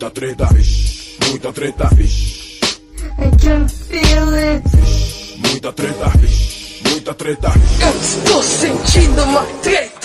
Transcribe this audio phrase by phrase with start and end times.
[0.00, 2.60] Muita treta, vixe, muita treta, vixe.
[3.18, 4.62] I can feel it.
[5.38, 7.52] Muita treta, vixe, muita treta.
[7.80, 9.97] Eu estou sentindo uma treta.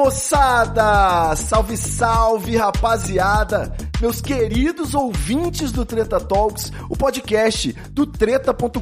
[0.00, 1.36] Moçada!
[1.36, 3.76] Salve, salve, rapaziada!
[4.00, 8.80] Meus queridos ouvintes do Treta Talks, o podcast do treta.com.br,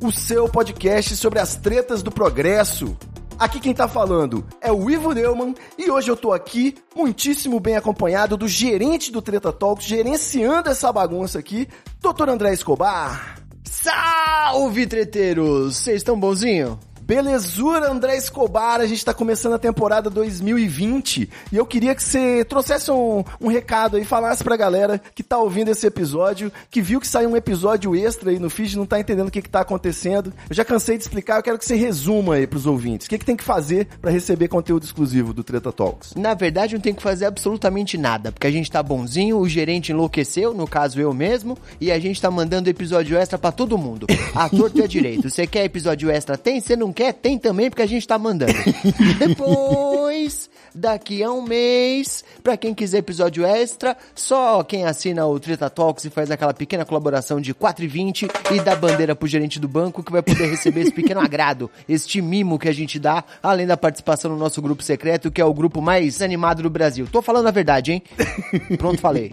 [0.00, 2.96] o seu podcast sobre as tretas do progresso.
[3.38, 7.76] Aqui quem tá falando é o Ivo Neumann e hoje eu tô aqui muitíssimo bem
[7.76, 11.68] acompanhado do gerente do Treta Talks, gerenciando essa bagunça aqui,
[12.00, 12.30] Dr.
[12.30, 13.42] André Escobar.
[13.64, 15.76] Salve, treteiros!
[15.76, 16.80] Vocês estão bonzinho?
[17.04, 22.44] Belezura, André Escobar, a gente tá começando a temporada 2020 e eu queria que você
[22.44, 27.00] trouxesse um, um recado aí, falasse pra galera que tá ouvindo esse episódio, que viu
[27.00, 29.62] que saiu um episódio extra aí no feed, não tá entendendo o que que tá
[29.62, 30.32] acontecendo.
[30.48, 33.08] Eu já cansei de explicar, eu quero que você resuma aí pros ouvintes.
[33.08, 36.14] O que que tem que fazer pra receber conteúdo exclusivo do Treta Talks?
[36.14, 39.90] Na verdade, não tem que fazer absolutamente nada, porque a gente tá bonzinho, o gerente
[39.90, 44.06] enlouqueceu, no caso eu mesmo, e a gente tá mandando episódio extra pra todo mundo.
[44.36, 45.28] A torta é direito.
[45.28, 46.38] Você quer episódio extra?
[46.38, 46.60] Tem?
[46.60, 47.01] Você não quer?
[47.10, 48.52] Tem também, porque a gente tá mandando.
[49.18, 55.68] Depois, daqui a um mês, pra quem quiser episódio extra, só quem assina o Treta
[55.68, 60.02] Talks e faz aquela pequena colaboração de 4,20 e dá bandeira pro gerente do banco
[60.02, 63.76] que vai poder receber esse pequeno agrado, este mimo que a gente dá, além da
[63.76, 67.06] participação no nosso grupo secreto, que é o grupo mais animado do Brasil.
[67.10, 68.02] Tô falando a verdade, hein?
[68.78, 69.32] Pronto, falei.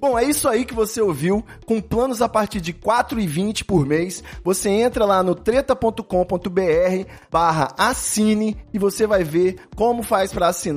[0.00, 4.22] Bom, é isso aí que você ouviu, com planos a partir de 4,20 por mês.
[4.44, 6.02] Você entra lá no treta.com.br
[7.30, 10.67] barra assine e você vai ver como faz para assinar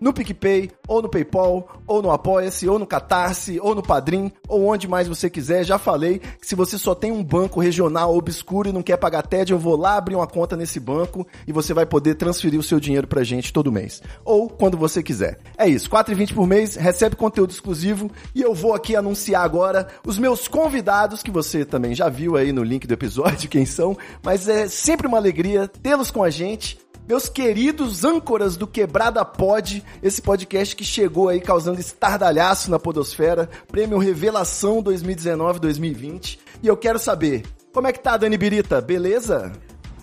[0.00, 4.66] no PicPay, ou no PayPal, ou no Apoia-se, ou no Catarse, ou no Padrim, ou
[4.66, 5.62] onde mais você quiser.
[5.64, 9.22] Já falei que se você só tem um banco regional obscuro e não quer pagar
[9.22, 12.62] TED, eu vou lá abrir uma conta nesse banco e você vai poder transferir o
[12.62, 14.02] seu dinheiro pra gente todo mês.
[14.24, 15.38] Ou quando você quiser.
[15.56, 20.18] É isso, 4,20 por mês, recebe conteúdo exclusivo e eu vou aqui anunciar agora os
[20.18, 24.48] meus convidados, que você também já viu aí no link do episódio quem são, mas
[24.48, 26.78] é sempre uma alegria tê-los com a gente
[27.08, 33.48] meus queridos âncoras do Quebrada Pod, esse podcast que chegou aí causando estardalhaço na podosfera,
[33.68, 36.38] prêmio Revelação 2019-2020.
[36.62, 38.80] E eu quero saber, como é que tá, Dani Birita?
[38.80, 39.52] Beleza?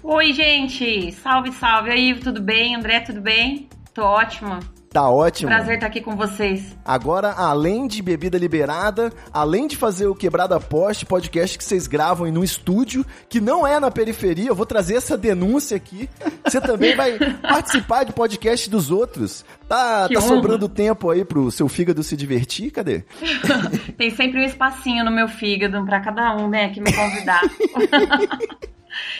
[0.03, 1.12] Oi, gente!
[1.13, 1.91] Salve, salve!
[1.91, 2.75] aí, tudo bem?
[2.75, 3.68] André, tudo bem?
[3.94, 4.59] Tô ótima.
[4.91, 5.49] Tá ótimo.
[5.49, 6.75] Prazer estar aqui com vocês.
[6.83, 12.31] Agora, além de bebida liberada, além de fazer o Quebrada Poste, podcast que vocês gravam
[12.31, 16.09] no estúdio, que não é na periferia, eu vou trazer essa denúncia aqui.
[16.45, 19.45] Você também vai participar de podcast dos outros.
[19.67, 22.71] Tá, tá sobrando tempo aí pro seu fígado se divertir?
[22.71, 23.03] Cadê?
[23.97, 27.41] Tem sempre um espacinho no meu fígado para cada um, né, que me convidar.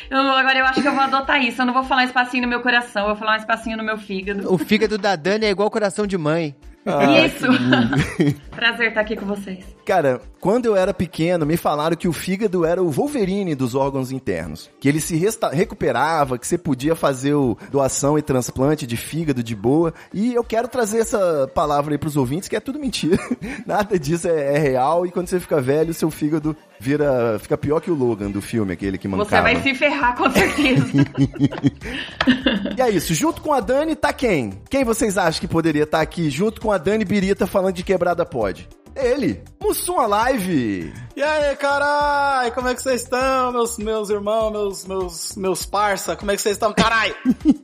[0.10, 1.62] Eu, agora eu acho que eu vou adotar isso.
[1.62, 3.84] Eu não vou falar um espacinho no meu coração, eu vou falar um espacinho no
[3.84, 4.52] meu fígado.
[4.52, 6.56] O fígado da Dani é igual coração de mãe.
[6.86, 7.46] Ah, Isso!
[8.52, 9.77] Prazer estar aqui com vocês.
[9.88, 14.12] Cara, quando eu era pequeno, me falaram que o fígado era o Wolverine dos órgãos
[14.12, 14.70] internos.
[14.82, 15.16] Que ele se
[15.54, 19.94] recuperava, que você podia fazer o doação e transplante de fígado de boa.
[20.14, 23.18] E eu quero trazer essa palavra aí pros ouvintes, que é tudo mentira.
[23.66, 25.06] Nada disso é, é real.
[25.06, 27.40] E quando você fica velho, seu fígado vira.
[27.40, 29.30] fica pior que o Logan do filme, aquele que mancava.
[29.30, 30.86] Você vai se ferrar, com certeza.
[32.78, 33.14] e é isso.
[33.14, 34.60] Junto com a Dani, tá quem?
[34.70, 37.84] Quem vocês acham que poderia estar tá aqui junto com a Dani Birita falando de
[37.84, 38.68] quebrada pode?
[38.98, 40.92] Ele, Mussum Live.
[41.16, 46.16] E aí, carai, como é que vocês estão, meus, meus irmãos, meus, meus, meus parça?
[46.16, 47.16] Como é que vocês estão, carai?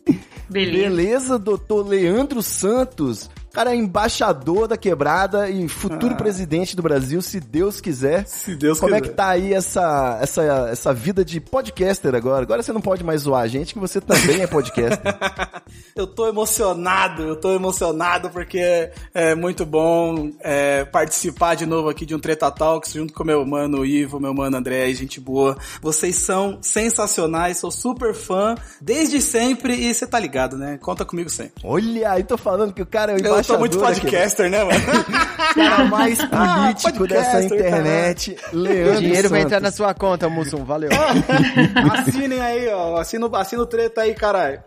[0.47, 0.89] Beleza.
[0.89, 3.29] Beleza, doutor Leandro Santos.
[3.53, 6.17] Cara, é embaixador da quebrada e futuro ah.
[6.17, 8.25] presidente do Brasil, se Deus quiser.
[8.25, 9.01] Se Deus Como quiser.
[9.01, 12.41] Como é que tá aí essa, essa, essa vida de podcaster agora?
[12.41, 14.99] Agora você não pode mais zoar a gente, que você também é podcaster.
[15.95, 22.07] eu tô emocionado, eu tô emocionado porque é muito bom é, participar de novo aqui
[22.07, 25.55] de um Treta Talks junto com meu mano Ivo, meu mano André, gente boa.
[25.79, 30.79] Vocês são sensacionais, sou super fã desde sempre e você tá ligado, né?
[30.81, 31.61] Conta comigo sempre.
[31.63, 34.49] Olha, aí tô falando que o cara é o eu Eu tô muito embaixador podcaster,
[34.49, 34.79] né, mano?
[35.53, 39.71] Cara mais político Ah, dessa internet, O Leandro dinheiro vai entrar Santos.
[39.71, 40.63] na sua conta, Mussum.
[40.63, 40.89] Valeu.
[41.93, 42.97] Assinem aí, ó.
[42.97, 44.61] Assina, assina o treta aí, caralho.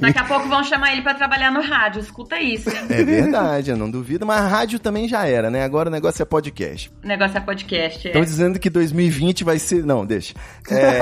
[0.00, 2.00] Daqui a pouco vão chamar ele pra trabalhar no rádio.
[2.00, 2.76] Escuta isso, hein?
[2.88, 5.62] É verdade, eu não duvido, mas a rádio também já era, né?
[5.62, 6.90] Agora o negócio é podcast.
[7.04, 8.06] O negócio é podcast.
[8.06, 8.10] É.
[8.10, 9.84] Estão dizendo que 2020 vai ser.
[9.84, 10.34] Não, deixa.
[10.70, 11.00] É,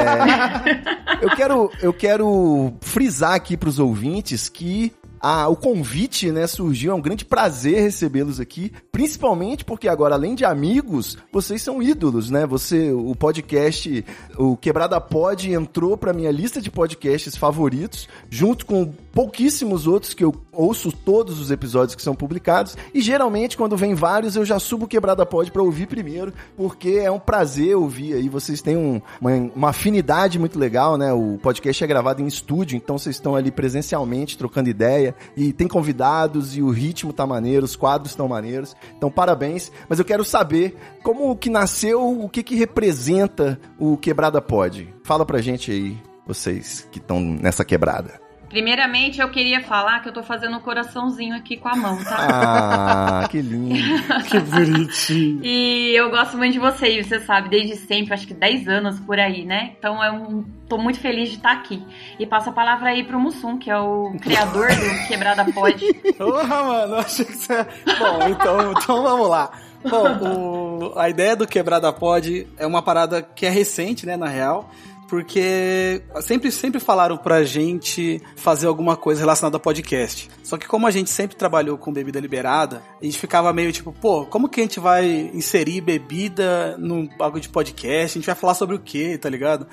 [1.22, 4.92] eu, quero, eu quero frisar aqui pros ouvintes que.
[5.20, 10.34] A- o convite, né, surgiu, é um grande prazer recebê-los aqui, principalmente porque agora, além
[10.34, 12.46] de amigos, vocês são ídolos, né?
[12.46, 14.04] Você, o podcast,
[14.38, 20.24] o Quebrada Pod entrou pra minha lista de podcasts favoritos, junto com pouquíssimos outros que
[20.24, 24.58] eu ouço todos os episódios que são publicados, e geralmente quando vem vários eu já
[24.58, 28.76] subo o Quebrada Pod pra ouvir primeiro, porque é um prazer ouvir aí, vocês têm
[28.76, 31.12] um- uma, uma afinidade muito legal, né?
[31.12, 35.66] O podcast é gravado em estúdio, então vocês estão ali presencialmente trocando ideia, e tem
[35.66, 40.24] convidados, e o ritmo tá maneiro, os quadros estão maneiros, então parabéns, mas eu quero
[40.24, 44.92] saber como que nasceu, o que que representa o Quebrada Pod.
[45.02, 48.19] Fala pra gente aí, vocês que estão nessa quebrada.
[48.50, 53.22] Primeiramente, eu queria falar que eu tô fazendo um coraçãozinho aqui com a mão, tá?
[53.22, 53.74] Ah, que lindo.
[54.28, 55.40] Que bonitinho.
[55.44, 58.98] E eu gosto muito de você, e você sabe, desde sempre, acho que 10 anos
[59.00, 59.72] por aí, né?
[59.78, 61.80] Então eu tô muito feliz de estar aqui.
[62.18, 65.84] E passo a palavra aí pro Mussum, que é o criador do Quebrada Pod.
[66.18, 67.62] Porra, mano, eu achei que você.
[67.98, 69.50] Bom, então, então vamos lá.
[69.88, 74.26] Bom, o- a ideia do Quebrada Pod é uma parada que é recente, né, na
[74.28, 74.70] real.
[75.10, 80.30] Porque sempre, sempre falaram pra gente fazer alguma coisa relacionada a podcast.
[80.44, 83.92] Só que como a gente sempre trabalhou com bebida liberada, a gente ficava meio tipo,
[83.92, 88.16] pô, como que a gente vai inserir bebida num bagulho de podcast?
[88.16, 89.66] A gente vai falar sobre o quê, tá ligado?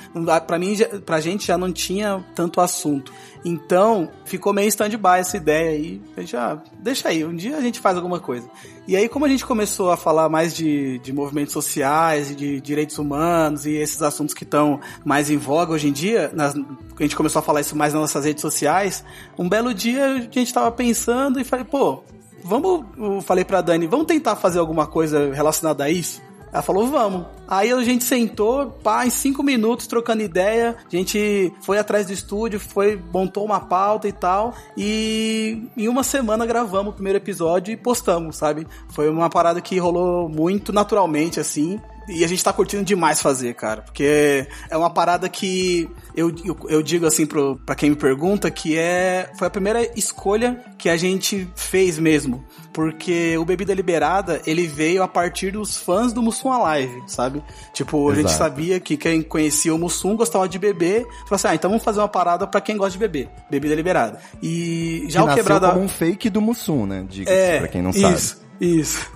[0.47, 0.75] Pra mim,
[1.05, 3.13] pra gente já não tinha tanto assunto.
[3.49, 6.01] Então, ficou meio stand-by essa ideia aí.
[6.17, 8.45] A gente, ah, deixa aí, um dia a gente faz alguma coisa.
[8.85, 12.97] E aí, como a gente começou a falar mais de, de movimentos sociais de direitos
[12.97, 17.15] humanos e esses assuntos que estão mais em voga hoje em dia, nas- a gente
[17.15, 19.01] começou a falar isso mais nas nossas redes sociais,
[19.39, 22.03] um belo dia a gente tava pensando e falei, pô,
[22.43, 26.21] vamos, eu falei pra Dani, vamos tentar fazer alguma coisa relacionada a isso?
[26.51, 27.25] Ela falou, vamos.
[27.47, 30.75] Aí a gente sentou, pá, em cinco minutos, trocando ideia.
[30.85, 34.53] A gente foi atrás do estúdio, foi, montou uma pauta e tal.
[34.75, 38.67] E em uma semana gravamos o primeiro episódio e postamos, sabe?
[38.89, 41.79] Foi uma parada que rolou muito naturalmente, assim.
[42.07, 43.81] E a gente tá curtindo demais fazer, cara.
[43.81, 48.49] Porque é uma parada que eu, eu, eu digo assim pro, pra quem me pergunta
[48.49, 49.29] que é.
[49.37, 52.45] Foi a primeira escolha que a gente fez mesmo.
[52.71, 57.36] Porque o Bebida Liberada, ele veio a partir dos fãs do Mussum Alive, sabe?
[57.73, 61.03] Tipo, a gente sabia que quem conhecia o Mussum gostava de beber.
[61.23, 63.29] Falou assim, ah, então vamos fazer uma parada pra quem gosta de beber.
[63.49, 64.19] Bebida Liberada.
[64.41, 65.69] E já que o Quebrada...
[65.69, 67.05] como um fake do Mussum, né?
[67.07, 68.47] Diga-se, É, pra quem não isso, sabe.
[68.59, 69.11] Isso.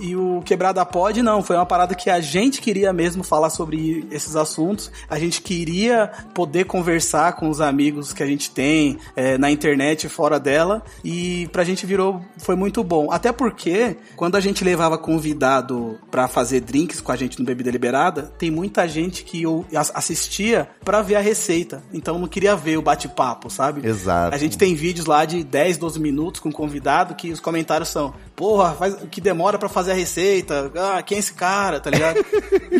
[0.00, 4.06] E o Quebrada Pod, não, foi uma parada que a gente queria mesmo falar sobre
[4.10, 4.90] esses assuntos.
[5.08, 10.08] A gente queria poder conversar com os amigos que a gente tem é, na internet
[10.08, 10.82] fora dela.
[11.04, 13.10] E pra gente virou, foi muito bom.
[13.12, 17.70] Até porque, quando a gente levava convidado pra fazer drinks com a gente no Bebida
[17.70, 21.82] Liberada, tem muita gente que eu as- assistia pra ver a receita.
[21.92, 23.86] Então não queria ver o bate-papo, sabe?
[23.86, 24.34] Exato.
[24.34, 28.14] A gente tem vídeos lá de 10, 12 minutos com convidado que os comentários são:
[28.40, 30.72] Porra, faz, que demora pra fazer a receita.
[30.74, 32.24] Ah, quem é esse cara, tá ligado?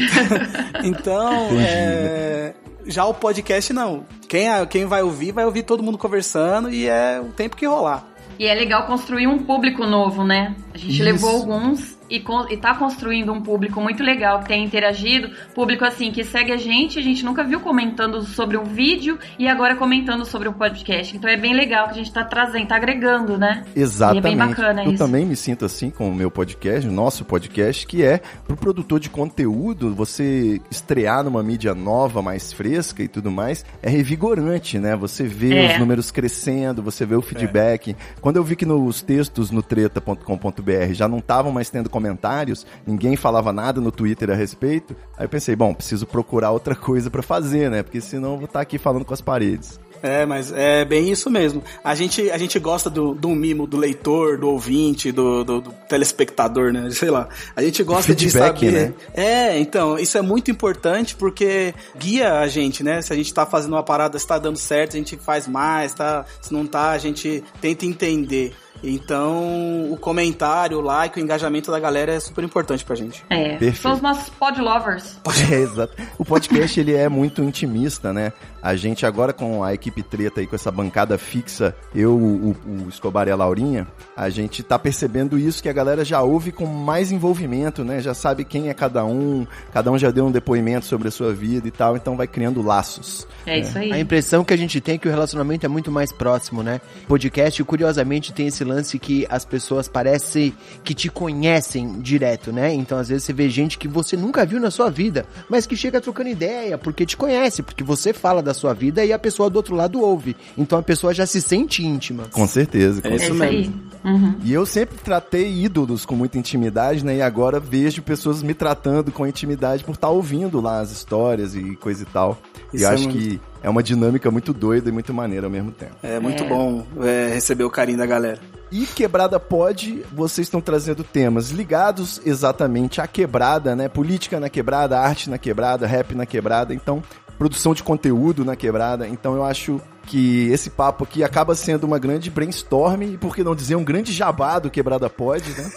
[0.82, 2.54] então, é,
[2.86, 4.06] já o podcast não.
[4.26, 8.06] Quem, quem vai ouvir, vai ouvir todo mundo conversando e é o tempo que rolar.
[8.38, 10.56] E é legal construir um público novo, né?
[10.72, 11.02] A gente Isso.
[11.02, 15.30] levou alguns e, con- e tá construindo um público muito legal, que tem interagido.
[15.54, 19.46] Público, assim, que segue a gente, a gente nunca viu comentando sobre um vídeo e
[19.48, 21.16] agora comentando sobre o podcast.
[21.16, 23.64] Então é bem legal que a gente tá trazendo, tá agregando, né?
[23.76, 24.24] Exatamente.
[24.24, 24.98] E é bem bacana eu isso.
[25.04, 28.98] também me sinto assim com o meu podcast, o nosso podcast, que é pro produtor
[28.98, 34.96] de conteúdo, você estrear numa mídia nova, mais fresca e tudo mais, é revigorante, né?
[34.96, 35.72] Você vê É.
[35.72, 37.94] os números crescendo, você vê o feedback.
[38.20, 43.14] Quando eu vi que nos textos no treta.com.br já não estavam mais tendo comentários, ninguém
[43.16, 47.22] falava nada no Twitter a respeito, aí eu pensei, bom, preciso procurar outra coisa pra
[47.22, 47.82] fazer, né?
[47.82, 49.78] Porque senão eu vou estar aqui falando com as paredes.
[50.02, 51.62] É, mas é bem isso mesmo.
[51.84, 55.72] A gente, a gente gosta do, do mimo do leitor, do ouvinte, do, do, do
[55.88, 56.88] telespectador, né?
[56.92, 57.28] Sei lá.
[57.54, 58.72] A gente gosta de Feedback, saber.
[58.72, 58.94] né?
[59.14, 63.02] É, então, isso é muito importante porque guia a gente, né?
[63.02, 65.92] Se a gente tá fazendo uma parada, se tá dando certo, a gente faz mais,
[65.92, 66.24] tá?
[66.40, 68.54] Se não tá, a gente tenta entender.
[68.82, 73.24] Então, o comentário, o like, o engajamento da galera é super importante pra gente.
[73.28, 73.76] É, Perfeito.
[73.78, 75.18] são os nossos pod lovers.
[75.50, 75.94] É, exato.
[76.18, 78.32] O podcast ele é muito intimista, né?
[78.62, 82.88] A gente agora com a equipe treta aí, com essa bancada fixa, eu, o, o
[82.88, 83.86] Escobar e a Laurinha,
[84.16, 88.00] a gente tá percebendo isso que a galera já ouve com mais envolvimento, né?
[88.00, 91.32] Já sabe quem é cada um, cada um já deu um depoimento sobre a sua
[91.32, 93.26] vida e tal, então vai criando laços.
[93.46, 93.92] É, isso aí.
[93.92, 96.80] A impressão que a gente tem é que o relacionamento é muito mais próximo, né?
[97.08, 102.72] Podcast, curiosamente, tem esse lance que as pessoas parecem que te conhecem direto, né?
[102.72, 105.76] Então, às vezes, você vê gente que você nunca viu na sua vida, mas que
[105.76, 109.48] chega trocando ideia, porque te conhece, porque você fala da sua vida e a pessoa
[109.50, 110.36] do outro lado ouve.
[110.56, 112.24] Então, a pessoa já se sente íntima.
[112.32, 113.00] Com certeza.
[113.02, 113.72] Com É isso aí.
[114.04, 114.34] Uhum.
[114.42, 117.16] E eu sempre tratei ídolos com muita intimidade, né?
[117.16, 121.76] E agora vejo pessoas me tratando com intimidade por estar ouvindo lá as histórias e
[121.76, 122.38] coisa e tal.
[122.72, 125.50] Isso e é acho muito- que é uma dinâmica muito doida e muito maneira ao
[125.50, 125.92] mesmo tempo.
[126.02, 126.48] É muito É.
[126.48, 128.38] bom é, receber o carinho da galera.
[128.72, 133.88] E Quebrada Pod, vocês estão trazendo temas ligados exatamente à quebrada, né?
[133.88, 137.02] Política na quebrada, arte na quebrada, rap na quebrada, então
[137.40, 139.08] produção de conteúdo na quebrada.
[139.08, 139.80] Então eu acho
[140.10, 143.84] que esse papo aqui acaba sendo uma grande brainstorm e por que não dizer um
[143.84, 145.70] grande jabá do Quebrada Pod, né?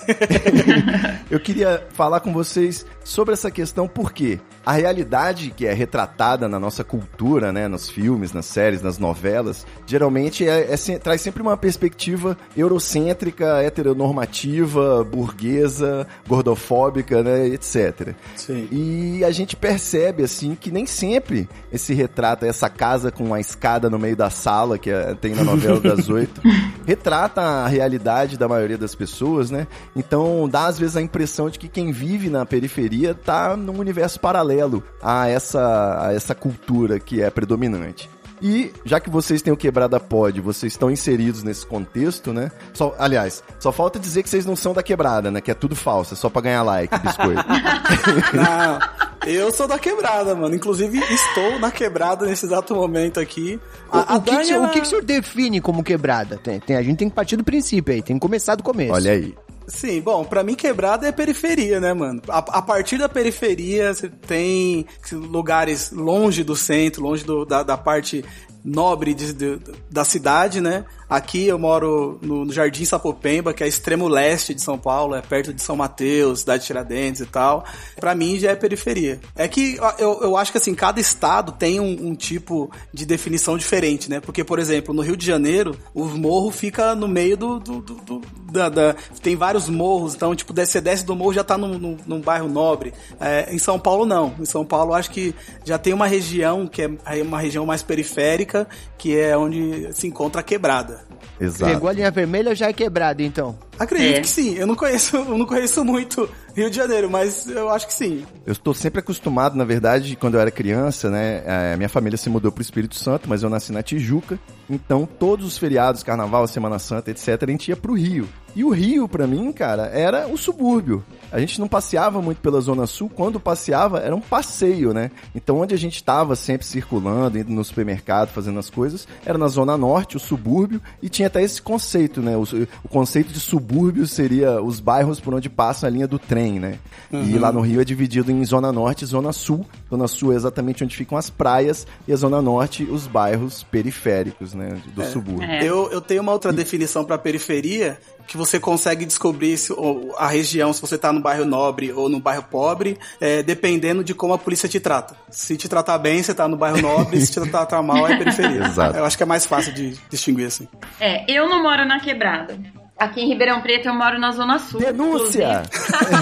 [1.29, 6.59] eu queria falar com vocês sobre essa questão porque a realidade que é retratada na
[6.59, 11.43] nossa cultura, né, nos filmes, nas séries, nas novelas, geralmente é, é se- traz sempre
[11.43, 18.15] uma perspectiva eurocêntrica, heteronormativa, burguesa, gordofóbica, né, etc.
[18.35, 18.67] Sim.
[18.71, 23.89] E a gente percebe, assim, que nem sempre esse retrata, essa casa com a escada
[23.89, 26.41] no meio da sala, que é- tem na novela das oito,
[26.85, 29.67] retrata a realidade da maioria das pessoas, né?
[29.95, 34.19] Então dá às vezes a impressão de que quem vive na periferia tá num universo
[34.19, 38.09] paralelo a essa, a essa cultura que é predominante.
[38.41, 42.51] E já que vocês têm o Quebrada Pod, vocês estão inseridos nesse contexto, né?
[42.73, 45.39] Só, aliás, só falta dizer que vocês não são da quebrada, né?
[45.41, 47.43] Que é tudo falso, é só pra ganhar like, biscoito.
[48.33, 48.79] Não,
[49.27, 50.53] eu sou da quebrada, mano.
[50.55, 53.59] Inclusive, estou na quebrada nesse exato momento aqui.
[53.91, 56.37] O, o que, que, Dani, o que, que o senhor define como quebrada?
[56.37, 58.93] Tem, tem- a gente tem que partir do princípio aí, tem que começar do começo.
[58.93, 59.33] Olha aí.
[59.67, 62.21] Sim, bom, pra mim quebrada é periferia, né, mano?
[62.27, 67.77] A, a partir da periferia, você tem lugares longe do centro, longe do- da, da
[67.77, 68.23] parte
[68.63, 70.85] nobre de- de- da cidade, né?
[71.09, 75.21] Aqui eu moro no, no Jardim Sapopemba, que é extremo leste de São Paulo, é
[75.21, 77.63] perto de São Mateus, cidade de Tiradentes e tal.
[77.99, 79.19] Pra mim já é periferia.
[79.35, 83.57] É que eu, eu acho que assim, cada estado tem um, um tipo de definição
[83.57, 84.19] diferente, né?
[84.19, 87.59] Porque, por exemplo, no Rio de Janeiro, o morro fica no meio do.
[87.59, 88.21] do- do- do-
[88.53, 91.97] da, da- tem vários morros, então, tipo, você desce do morro já tá num, num,
[92.05, 92.93] num bairro nobre.
[93.19, 94.35] É, em São Paulo, não.
[94.39, 95.33] Em São Paulo, acho que
[95.65, 98.52] já tem uma região que é aí uma região mais periférica,
[98.97, 101.01] que é onde se encontra a quebrada.
[101.41, 101.73] Exato.
[101.73, 103.57] Pegou a linha vermelha, já é quebrada, então.
[103.77, 104.21] Acredito É.
[104.21, 104.55] que sim.
[104.55, 108.23] Eu não conheço, eu não conheço muito Rio de Janeiro, mas eu acho que sim.
[108.45, 111.43] Eu estou sempre acostumado, na verdade, quando eu era criança, né?
[111.45, 114.39] eh, minha família se mudou para o Espírito Santo, mas eu nasci na Tijuca.
[114.69, 118.29] Então, todos os feriados, Carnaval, Semana Santa, etc., a gente ia pro Rio.
[118.55, 121.03] E o Rio, pra mim, cara, era o subúrbio.
[121.31, 123.09] A gente não passeava muito pela Zona Sul.
[123.09, 125.09] Quando passeava, era um passeio, né?
[125.33, 129.47] Então, onde a gente estava sempre circulando, indo no supermercado, fazendo as coisas, era na
[129.47, 132.37] Zona Norte, o subúrbio, e tinha até esse conceito, né?
[132.37, 132.43] O,
[132.83, 136.77] o conceito de subúrbio seria os bairros por onde passa a linha do trem, né?
[137.11, 139.65] E lá no Rio é dividido em Zona Norte e Zona Sul.
[139.89, 144.53] Zona Sul é exatamente onde ficam as praias, e a Zona Norte, os bairros periféricos,
[144.53, 144.79] né?
[144.95, 145.49] Do subúrbio.
[145.49, 145.63] É.
[145.63, 150.27] Eu, eu tenho uma outra definição para periferia que você consegue descobrir se, ou, a
[150.27, 154.33] região, se você tá no bairro nobre ou no bairro pobre, é, dependendo de como
[154.33, 155.15] a polícia te trata.
[155.29, 158.65] Se te tratar bem, você tá no bairro nobre, se te tratar mal, é periferia.
[158.67, 158.97] Exato.
[158.97, 160.67] Eu acho que é mais fácil de distinguir assim.
[160.99, 162.57] É, eu não moro na quebrada.
[162.97, 164.79] Aqui em Ribeirão Preto eu moro na Zona Sul.
[164.79, 165.63] Denúncia!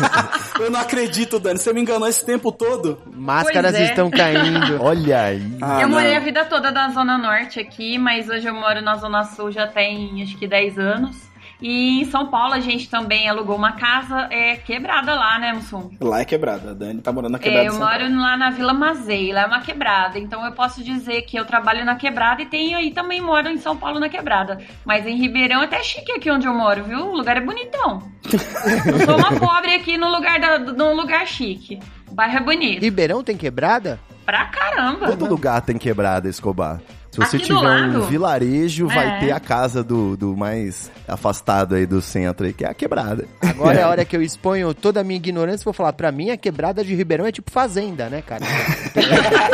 [0.60, 1.58] Eu não acredito, Dani.
[1.58, 3.02] Você me enganou esse tempo todo.
[3.14, 3.86] Máscaras é.
[3.86, 4.78] estão caindo.
[4.82, 5.58] Olha aí.
[5.60, 5.96] Ah, eu não.
[5.96, 9.52] morei a vida toda na Zona Norte aqui, mas hoje eu moro na Zona Sul
[9.52, 11.31] já tem acho que 10 anos.
[11.62, 15.92] E em São Paulo a gente também alugou uma casa é, quebrada lá, né, Mussum?
[16.00, 16.72] Lá é quebrada.
[16.72, 17.66] A Dani tá morando na quebrada.
[17.66, 18.20] É, eu de São moro Paulo.
[18.20, 20.18] lá na Vila Mazei, lá é uma quebrada.
[20.18, 23.58] Então eu posso dizer que eu trabalho na quebrada e tenho aí também moro em
[23.58, 24.60] São Paulo na quebrada.
[24.84, 27.08] Mas em Ribeirão é até chique aqui onde eu moro, viu?
[27.08, 28.02] O lugar é bonitão.
[28.26, 31.80] eu sou uma pobre aqui no lugar, da, num lugar chique.
[32.10, 32.82] O bairro é bonito.
[32.82, 34.00] Ribeirão tem quebrada?
[34.26, 35.08] Pra caramba.
[35.08, 36.80] Todo lugar tem quebrada, Escobar.
[37.12, 39.20] Se você Aqui tiver um vilarejo, vai É.
[39.20, 43.28] ter a casa do, do mais afastado aí do centro aí, que é a quebrada.
[43.42, 46.10] Agora é a hora que eu exponho toda a minha ignorância e vou falar, pra
[46.10, 48.46] mim a quebrada de Ribeirão é tipo fazenda, né, cara?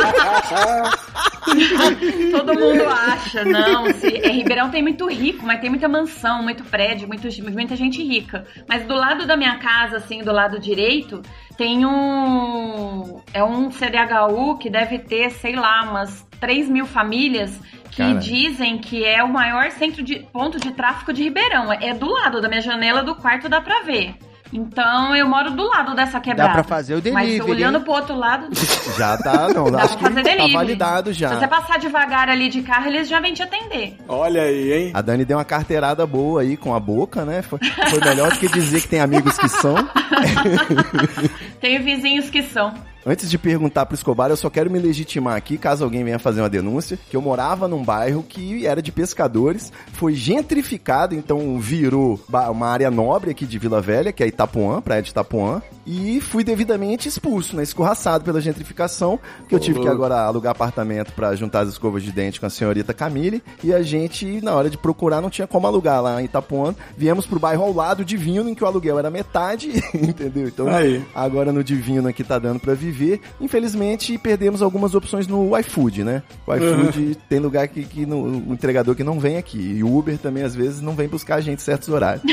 [2.32, 3.92] Todo mundo acha, não.
[3.94, 8.04] Se, é, Ribeirão tem muito rico, mas tem muita mansão, muito prédio, muito, muita gente
[8.04, 8.46] rica.
[8.68, 11.22] Mas do lado da minha casa, assim, do lado direito,
[11.58, 13.22] tem um.
[13.34, 17.60] É um CDHU que deve ter, sei lá, umas 3 mil famílias
[17.92, 18.20] que Cara.
[18.20, 21.74] dizem que é o maior centro de ponto de tráfico de Ribeirão.
[21.74, 24.16] É do lado da minha janela do quarto, dá pra ver.
[24.54, 26.54] Então eu moro do lado dessa quebrada.
[26.54, 27.84] pra fazer o delivery, Mas olhando hein?
[27.84, 28.48] pro outro lado,
[28.98, 30.54] Já tá, não, dá acho pra que fazer tá delivery.
[30.54, 31.48] validado Se você já.
[31.48, 33.98] passar devagar ali de carro, eles já vêm te atender.
[34.08, 34.92] Olha aí, hein?
[34.94, 37.42] A Dani deu uma carteirada boa aí com a boca, né?
[37.42, 39.76] Foi, foi melhor do que dizer que tem amigos que são.
[41.60, 42.74] Tenho vizinhos que são.
[43.10, 46.42] Antes de perguntar pro Escobar, eu só quero me legitimar aqui, caso alguém venha fazer
[46.42, 52.20] uma denúncia, que eu morava num bairro que era de pescadores, foi gentrificado, então virou
[52.30, 56.44] uma área nobre aqui de Vila Velha, que é Itapuã, praia de Itapuã, e fui
[56.44, 61.62] devidamente expulso, né, escorraçado pela gentrificação, que eu tive que agora alugar apartamento pra juntar
[61.62, 65.22] as escovas de dente com a senhorita Camille, e a gente, na hora de procurar,
[65.22, 68.66] não tinha como alugar lá em Itapuã, viemos pro bairro ao lado, Divino, em que
[68.66, 70.50] o aluguel era metade, entendeu?
[70.50, 71.02] Então, Aí.
[71.16, 72.97] Agora no Divino aqui tá dando pra viver.
[73.40, 76.24] Infelizmente, perdemos algumas opções no iFood, né?
[76.46, 79.58] O iFood tem lugar que, que no, o entregador que não vem aqui.
[79.78, 82.24] E o Uber também, às vezes, não vem buscar a gente em certos horários.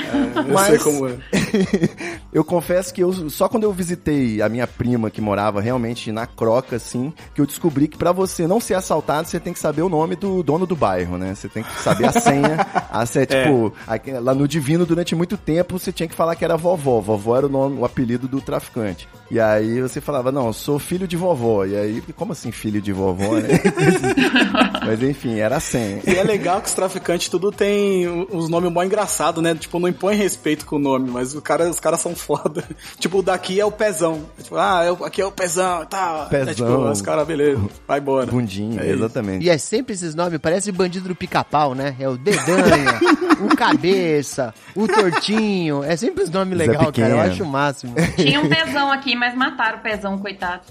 [0.49, 1.16] Eu sei como é.
[2.33, 6.26] eu confesso que eu, só quando eu visitei a minha prima que morava realmente na
[6.26, 9.83] Croca, assim, que eu descobri que pra você não ser assaltado, você tem que saber
[9.83, 11.35] o nome do dono do bairro, né?
[11.35, 12.66] Você tem que saber a senha.
[12.90, 16.44] a senha, tipo, aqui- lá no Divino, durante muito tempo, você tinha que falar que
[16.44, 17.00] era vovó.
[17.00, 19.09] Vovó era o nome, o apelido do traficante.
[19.34, 21.64] E aí você falava, não, eu sou filho de vovó.
[21.64, 23.48] E aí, como assim filho de vovó, né?
[24.86, 26.00] Mas enfim, era a senha.
[26.06, 29.52] E é legal que os traficantes tudo tem uns nomes mó engraçados, né?
[29.54, 32.62] Tipo, não impõe respeito com o nome, mas o cara, os caras são foda.
[33.00, 34.22] Tipo, o daqui é o pezão.
[34.40, 36.28] Tipo, ah, é o- aqui é o pezão e tal.
[36.28, 36.50] Pezão.
[36.50, 38.26] É, tipo, os caras, beleza, vai embora.
[38.30, 38.94] Bundinha, É isso.
[38.94, 39.44] exatamente.
[39.44, 41.96] E é sempre esses nomes, parece bandido do pica-pau, né?
[41.98, 43.00] É o Dedanha,
[43.40, 45.82] o Cabeça, o Tortinho.
[45.82, 47.08] É sempre os nomes legais, cara.
[47.10, 47.94] Eu acho o máximo.
[48.16, 50.62] Tinha um pezão aqui, mas mataram o pezão, coitado.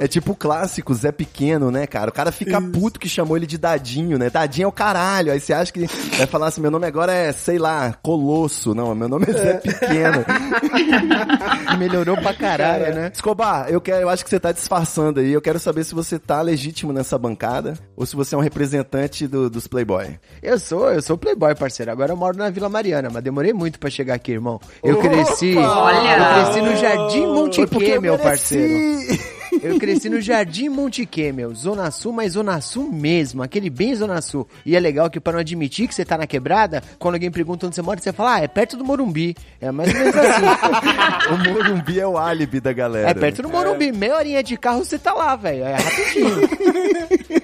[0.00, 2.08] É tipo o clássico Zé Pequeno, né, cara?
[2.08, 4.30] O cara fica puto que chamou ele de Dadinho, né?
[4.30, 5.30] Dadinho é o caralho.
[5.30, 8.74] Aí você acha que vai falar assim: meu nome agora é, sei lá, Colosso.
[8.74, 10.24] Não, meu nome é Zé Pequeno.
[11.78, 13.10] Melhorou pra caralho, né?
[13.12, 15.32] Escobar, eu, quero, eu acho que você tá disfarçando aí.
[15.32, 19.26] Eu quero saber se você tá legítimo nessa bancada ou se você é um representante
[19.26, 20.18] do- dos Playboy.
[20.42, 21.90] Eu sou, eu sou playboy, parceiro.
[21.92, 24.60] Agora eu moro na Vila Mariana, mas demorei muito pra chegar aqui, irmão.
[24.82, 26.16] Eu cresci, Olha!
[26.16, 28.22] eu cresci no Jardim Monte porque meu mereci.
[28.56, 29.32] parceiro.
[29.62, 34.20] Eu cresci no Jardim Monte meu, Zona Sul, mas Zona Sul mesmo, aquele bem Zona
[34.20, 34.46] Sul.
[34.66, 37.66] E é legal que pra não admitir que você tá na quebrada, quando alguém pergunta
[37.66, 39.36] onde você mora, você fala, ah, é perto do Morumbi.
[39.60, 40.42] É mais ou menos assim.
[41.32, 43.08] O Morumbi é o álibi da galera.
[43.10, 45.64] é perto do Morumbi, meia horinha de carro você tá lá, velho.
[45.64, 47.02] É rapidinho.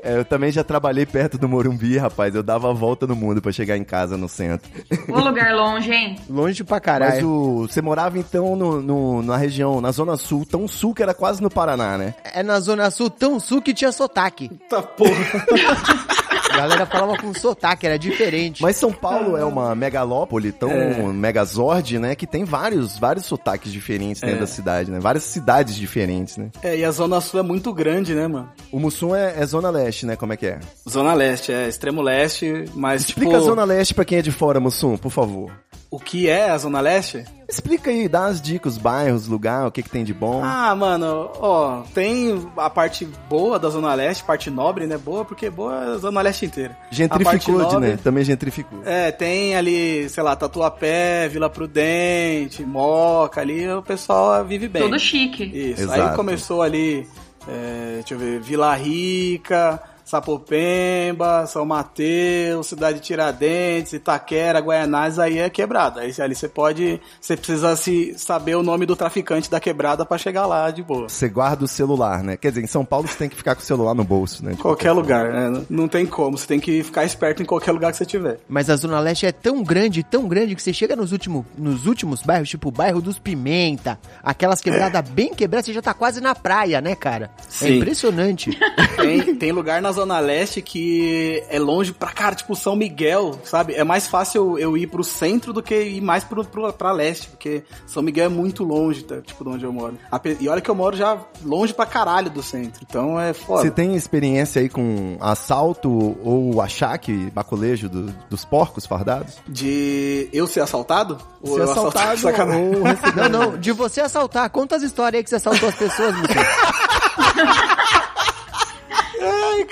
[0.00, 2.34] É, eu também já trabalhei perto do Morumbi, rapaz.
[2.34, 4.70] Eu dava a volta no mundo pra chegar em casa no centro.
[5.08, 6.16] O lugar longe, hein?
[6.30, 7.28] Longe pra Mas caralho.
[7.28, 11.12] o, você morava então no, no- na região, na Zona Sul, tão sul que era
[11.12, 12.14] quase no Paraná, né?
[12.32, 14.48] É na Zona Sul tão sul que tinha sotaque.
[14.70, 15.10] Tá porra.
[16.50, 18.62] A galera falava com sotaque, era diferente.
[18.62, 20.94] Mas São Paulo é uma megalópole, tão É.
[21.12, 22.14] megazord, né?
[22.14, 24.40] Que tem vários, vários sotaques diferentes dentro É.
[24.40, 24.98] da cidade, né?
[24.98, 26.48] Várias cidades diferentes, né?
[26.62, 28.48] É, e a Zona Sul é muito grande, né, mano?
[28.72, 30.16] O Mussum é, é Zona Leste, né?
[30.16, 30.58] Como é que é?
[30.88, 34.32] Zona Leste, é extremo leste, mas Explica tipo, a Zona Leste pra quem é de
[34.32, 35.52] fora, Mussum, por favor.
[35.90, 37.24] O que é a Zona Leste?
[37.48, 40.42] Explica aí, dá as dicas, os bairros, lugar, o que que tem de bom.
[40.44, 44.98] Ah, mano, ó, tem a parte boa da Zona Leste, parte nobre, né?
[44.98, 46.76] Boa, porque boa é a Zona Leste inteira.
[46.90, 47.98] Gentrificou, nobre- né?
[48.04, 48.82] Também gentrificou.
[48.84, 54.82] É, tem ali, sei lá, Tatuapé, Vila Prudente, Moca, ali o pessoal vive bem.
[54.82, 55.42] Tudo chique.
[55.44, 55.84] Isso.
[55.84, 56.02] Exato.
[56.02, 57.08] Aí começou ali,
[57.48, 65.38] é, deixa eu ver, Vila Rica, Sapopemba, São Mateus, Cidade de Tiradentes, Itaquera, Guaianazes, aí
[65.38, 66.00] é quebrada.
[66.00, 70.16] Aí ali você pode, você precisa se saber o nome do traficante da quebrada pra
[70.16, 71.10] chegar lá de boa.
[71.10, 72.38] Você guarda o celular, né?
[72.38, 74.52] Quer dizer, em São Paulo você tem que ficar com o celular no bolso, né?
[74.52, 75.62] De Qualquer lugar, né?
[75.68, 78.40] Não tem como, você tem que ficar esperto em qualquer lugar que você tiver.
[78.48, 81.84] Mas a Zona Leste é tão grande, tão grande, que você chega nos, último, nos
[81.84, 86.18] últimos bairros, tipo o bairro dos Pimenta, aquelas quebradas bem quebradas, você já tá quase
[86.18, 87.30] na praia, né, cara?
[87.38, 87.76] É Sim.
[87.76, 88.58] impressionante.
[88.96, 93.74] Tem, tem lugar na Zona Leste que é longe pra cara, tipo São Miguel, sabe?
[93.74, 97.28] É mais fácil eu ir pro centro do que ir mais pro, pro, pra leste,
[97.28, 99.16] porque São Miguel é muito longe, tá?
[99.20, 99.98] tipo, de onde eu moro.
[100.40, 103.62] E olha que eu moro já longe pra caralho do centro, então é foda.
[103.62, 109.34] Você tem experiência aí com assalto ou achaque, baculejo do- dos porcos fardados?
[109.48, 111.18] De eu ser assaltado?
[111.42, 112.64] Ou Ser eu assaltado Sacanagem.
[112.76, 112.82] ou
[113.16, 114.48] não, não, de você assaltar.
[114.50, 116.42] Conta as histórias aí que você assaltou as pessoas, Michel.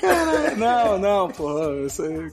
[0.01, 0.57] Caralho.
[0.57, 1.67] Não, não, porra.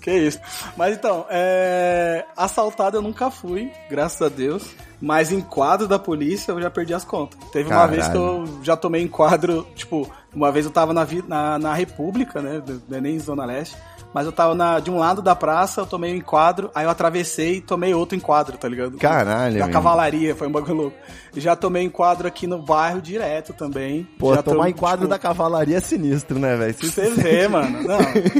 [0.02, 0.39] Que isso.
[0.78, 2.26] Mas então, é...
[2.38, 4.63] assaltado eu nunca fui, graças a Deus.
[5.02, 7.38] Mas em quadro da polícia eu já perdi as contas.
[7.52, 7.91] Teve uma Caralho.
[7.91, 12.41] vez que eu já tomei enquadro, tipo, uma vez eu tava na, na, na República,
[12.41, 12.63] né?
[12.88, 13.76] Não é nem Zona Leste.
[14.13, 16.89] Mas eu tava na, de um lado da praça, eu tomei um enquadro, aí eu
[16.89, 18.97] atravessei e tomei outro enquadro, tá ligado?
[18.97, 20.97] Caralho, Da cavalaria, foi um bagulho louco.
[21.36, 24.08] Já tomei enquadro aqui no bairro direto também.
[24.19, 26.73] Pô, já tomar tom- enquadro tipo, da cavalaria é sinistro, né, velho?
[26.76, 27.82] Você vê, mano.
[27.82, 27.97] Não,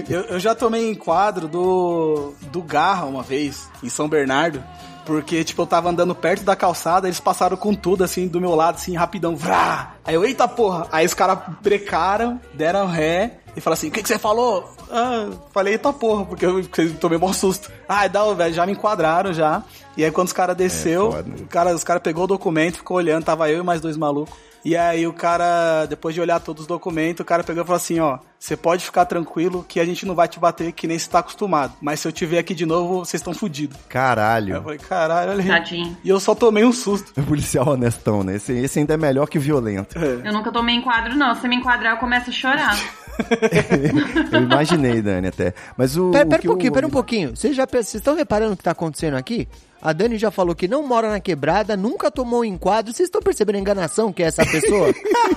[0.10, 4.64] eu, eu já tomei enquadro do, do Garra uma vez, em São Bernardo.
[5.06, 8.56] Porque, tipo, eu tava andando perto da calçada, eles passaram com tudo, assim, do meu
[8.56, 9.36] lado, assim, rapidão.
[9.36, 9.96] Vrá!
[10.06, 10.88] Aí eu, eita porra!
[10.94, 14.72] Aí os caras brecaram, deram ré e falaram assim: o que, que você falou?
[14.92, 16.64] Ah, falei, eita porra, porque eu,
[17.00, 17.72] tomei mó susto.
[17.88, 19.64] Ah, dá, velho, já me enquadraram já.
[19.96, 23.24] E aí quando os caras desceu, o cara, os caras pegou o documento, ficou olhando,
[23.24, 24.34] tava eu e mais dois malucos.
[24.66, 27.76] E aí o cara, depois de olhar todos os documentos, o cara pegou e falou
[27.76, 30.98] assim, ó, você pode ficar tranquilo que a gente não vai te bater que nem
[30.98, 31.74] você tá acostumado.
[31.82, 33.76] Mas se eu te ver aqui de novo, vocês estão fodidos.
[33.78, 34.64] Aí eu Caralho.
[34.64, 35.48] falei, caralho, olha aí.
[35.48, 35.98] Tadinho.
[36.02, 37.12] E eu só tomei um susto.
[37.20, 38.38] O policial honestão, né?
[38.38, 40.00] Esse, esse ainda é melhor que o violento.
[40.00, 40.30] É.
[40.30, 41.36] Eu nunca tomei enquadro, não.
[41.36, 42.78] Se me enquadrar, eu começo a chorar.
[44.32, 45.54] Eu imaginei, Dani, até.
[45.78, 46.12] Mas o.
[46.12, 47.36] Pera, pera um pouquinho, eu- pera um pouquinho.
[47.36, 49.48] Vocês já vocês estão reparando o que tá acontecendo aqui?
[49.82, 52.94] A Dani já falou que não mora na quebrada, nunca tomou um enquadro.
[52.94, 54.94] Vocês estão percebendo a enganação que é essa pessoa?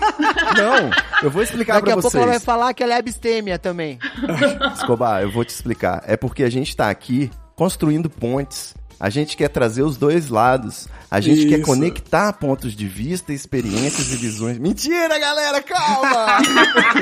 [0.57, 0.91] Não,
[1.25, 2.23] eu vou explicar Daqui pra a pouco vocês.
[2.23, 3.99] ela vai falar que ela é abstêmia também.
[4.75, 6.03] Escobar, eu vou te explicar.
[6.07, 8.73] É porque a gente tá aqui construindo pontes.
[8.99, 10.89] A gente quer trazer os dois lados.
[11.11, 11.67] A gente quer Isso.
[11.67, 14.59] conectar pontos de vista, experiências e visões.
[14.59, 16.39] Mentira, galera, calma!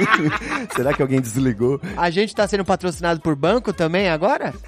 [0.74, 1.80] Será que alguém desligou?
[1.96, 4.52] A gente tá sendo patrocinado por banco também agora?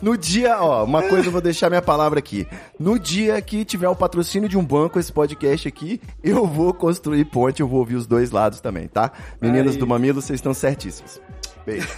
[0.00, 2.46] No dia, ó, uma coisa eu vou deixar minha palavra aqui.
[2.78, 7.24] No dia que tiver o patrocínio de um banco, esse podcast aqui, eu vou construir
[7.26, 9.12] ponte, eu vou ouvir os dois lados também, tá?
[9.40, 9.78] Meninas Aí.
[9.78, 11.20] do Mamilo, vocês estão certíssimos.
[11.70, 11.88] Beijo.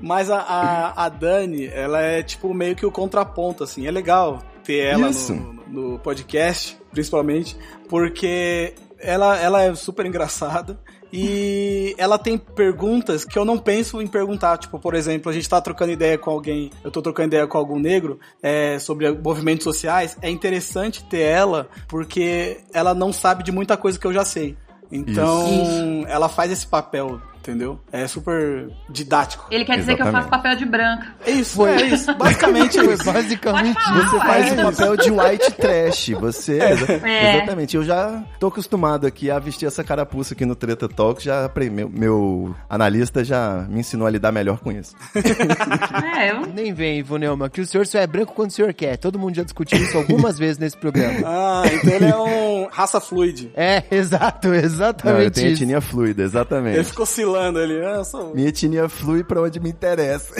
[0.00, 3.86] Mas a, a, a Dani, ela é tipo meio que o contraponto, assim.
[3.86, 7.56] É legal ter ela no, no podcast, principalmente,
[7.88, 10.78] porque ela, ela é super engraçada.
[11.12, 14.58] E ela tem perguntas que eu não penso em perguntar.
[14.58, 17.56] Tipo, por exemplo, a gente tá trocando ideia com alguém, eu tô trocando ideia com
[17.56, 20.16] algum negro é, sobre movimentos sociais.
[20.20, 24.56] É interessante ter ela, porque ela não sabe de muita coisa que eu já sei.
[24.90, 27.78] Então, ela faz esse papel, entendeu?
[27.92, 29.46] É super didático.
[29.50, 30.42] Ele quer dizer que eu faço Exatamente.
[30.42, 31.06] papel de branca.
[31.24, 32.14] É isso, é isso.
[32.14, 34.08] Basicamente Foi basicamente falar.
[34.08, 36.08] Você faz o papel de white trash.
[36.20, 36.58] Você.
[36.58, 37.36] É.
[37.36, 37.76] Exatamente.
[37.76, 41.22] Eu já tô acostumado aqui a vestir essa carapuça aqui no Treta Talk.
[41.22, 44.94] Já meu, meu analista já me ensinou a lidar melhor com isso.
[46.16, 46.46] É, eu.
[46.46, 48.96] Nem vem, Ivo Neumann, que o senhor só é branco quando o senhor quer.
[48.96, 51.20] Todo mundo já discutiu isso algumas vezes nesse programa.
[51.24, 53.50] Ah, então ele é um raça fluide.
[53.54, 55.62] É, exato, Não, eu exatamente tenho isso.
[55.62, 56.84] etnia fluida, Ele exatamente.
[56.84, 57.84] ficou oscilando ali.
[57.84, 58.34] Ah, sou...
[58.34, 60.34] Minha etnia flui pra onde me interessa.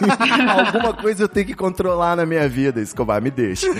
[0.48, 3.66] Alguma coisa eu tenho que controlar na minha vida, Escobar, me deixa.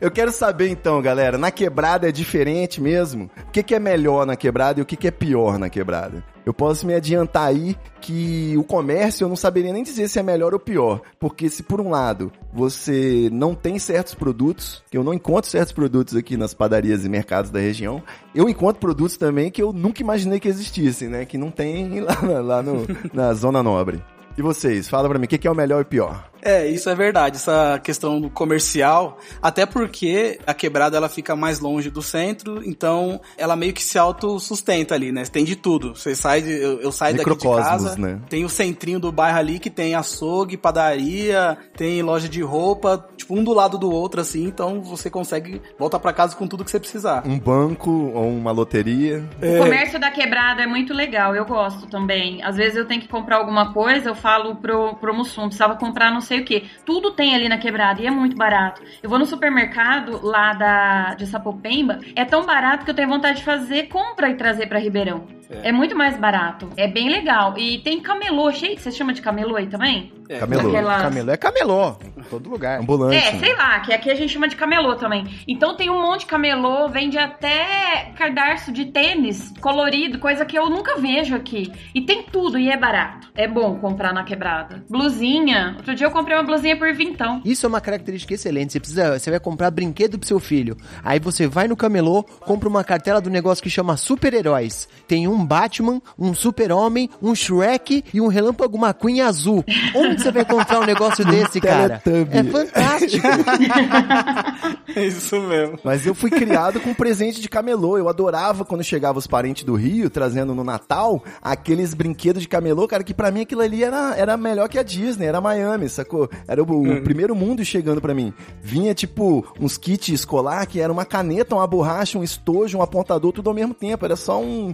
[0.00, 3.30] eu quero saber então, galera, na quebrada é diferente mesmo?
[3.48, 6.22] O que, que é melhor na quebrada e o que, que é pior na quebrada?
[6.48, 10.22] Eu posso me adiantar aí que o comércio eu não saberia nem dizer se é
[10.22, 11.02] melhor ou pior.
[11.20, 16.16] Porque se por um lado você não tem certos produtos, eu não encontro certos produtos
[16.16, 18.02] aqui nas padarias e mercados da região,
[18.34, 21.26] eu encontro produtos também que eu nunca imaginei que existissem, né?
[21.26, 24.02] Que não tem lá, na- lá no, na Zona Nobre.
[24.38, 26.30] E vocês, fala pra mim, o que, que é o melhor e o pior?
[26.42, 31.60] É, isso é verdade, essa questão do comercial, até porque a quebrada ela fica mais
[31.60, 35.24] longe do centro, então ela meio que se autossustenta ali, né?
[35.24, 35.94] Tem de tudo.
[35.94, 38.20] Você sai de, eu, eu saio daqui de casa, né?
[38.28, 43.34] tem o centrinho do bairro ali que tem açougue, padaria, tem loja de roupa, tipo
[43.34, 46.70] um do lado do outro assim, então você consegue voltar pra casa com tudo que
[46.70, 47.26] você precisar.
[47.26, 49.28] Um banco ou uma loteria?
[49.42, 52.42] O comércio da quebrada é muito legal, eu gosto também.
[52.42, 56.12] Às vezes eu tenho que comprar alguma coisa, eu falo pro, pro Mussum, precisava comprar
[56.12, 56.70] não sei o que.
[56.84, 58.82] Tudo tem ali na quebrada e é muito barato.
[59.02, 63.38] Eu vou no supermercado lá da, de Sapopemba, é tão barato que eu tenho vontade
[63.38, 65.37] de fazer compra e trazer pra Ribeirão.
[65.50, 65.72] É.
[65.72, 66.68] muito mais barato.
[66.76, 67.56] É bem legal.
[67.56, 68.78] E tem camelô, cheio.
[68.78, 70.12] Você chama de camelô aí também?
[70.28, 70.38] É.
[70.38, 70.68] Camelô.
[70.68, 72.80] Aquela- Camelô é camelô, em todo lugar.
[72.80, 73.16] Ambulante.
[73.16, 73.38] É, né?
[73.38, 75.26] sei lá, que aqui a gente chama de camelô também.
[75.48, 80.68] Então tem um monte de camelô, vende até cadarço de tênis colorido, coisa que eu
[80.68, 81.72] nunca vejo aqui.
[81.94, 83.28] E tem tudo e é barato.
[83.34, 84.84] É bom comprar na quebrada.
[84.90, 85.74] Blusinha.
[85.78, 87.40] Outro dia eu comprei uma blusinha por vintão.
[87.44, 88.72] Isso é uma característica excelente.
[88.72, 90.76] Você precisa, você vai comprar brinquedo pro seu filho.
[91.02, 94.86] Aí você vai no camelô, compra uma cartela do negócio que chama super-heróis.
[95.06, 99.64] Tem um Batman, um super-homem, um Shrek e um Relâmpago McQueen azul.
[99.94, 102.02] Onde você vai encontrar um negócio desse, cara?
[102.30, 103.26] É fantástico.
[104.96, 105.78] É isso mesmo.
[105.84, 107.98] Mas eu fui criado com presente de camelô.
[107.98, 112.88] Eu adorava quando chegava os parentes do Rio, trazendo no Natal aqueles brinquedos de camelô,
[112.88, 116.28] cara, que pra mim aquilo ali era, era melhor que a Disney, era Miami, sacou?
[116.48, 118.32] Era o, o primeiro mundo chegando pra mim.
[118.62, 123.32] Vinha, tipo, uns kits escolar que era uma caneta, uma borracha, um estojo, um apontador,
[123.32, 124.04] tudo ao mesmo tempo.
[124.04, 124.72] Era só um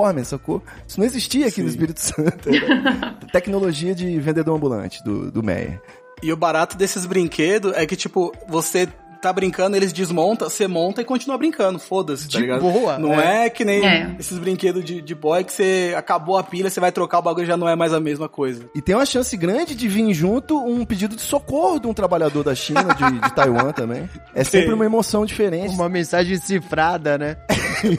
[0.00, 0.62] Transformer, sacou?
[0.86, 2.48] Isso não existia aqui no Espírito Santo.
[3.32, 5.80] Tecnologia de vendedor ambulante do, do Meyer.
[6.22, 8.88] E o barato desses brinquedos é que, tipo, você
[9.20, 12.60] tá brincando, eles desmontam, você monta e continua brincando, foda-se, tá De ligado?
[12.60, 14.14] boa, Não é, que nem É.
[14.18, 17.44] esses brinquedos de, de boy que você acabou a pilha, você vai trocar o bagulho
[17.44, 18.68] e já não é mais a mesma coisa.
[18.74, 22.42] E tem uma chance grande de vir junto um pedido de socorro de um trabalhador
[22.44, 24.08] da China, de, de Taiwan também.
[24.34, 25.74] É sempre uma emoção diferente.
[25.74, 27.36] Uma mensagem cifrada, né?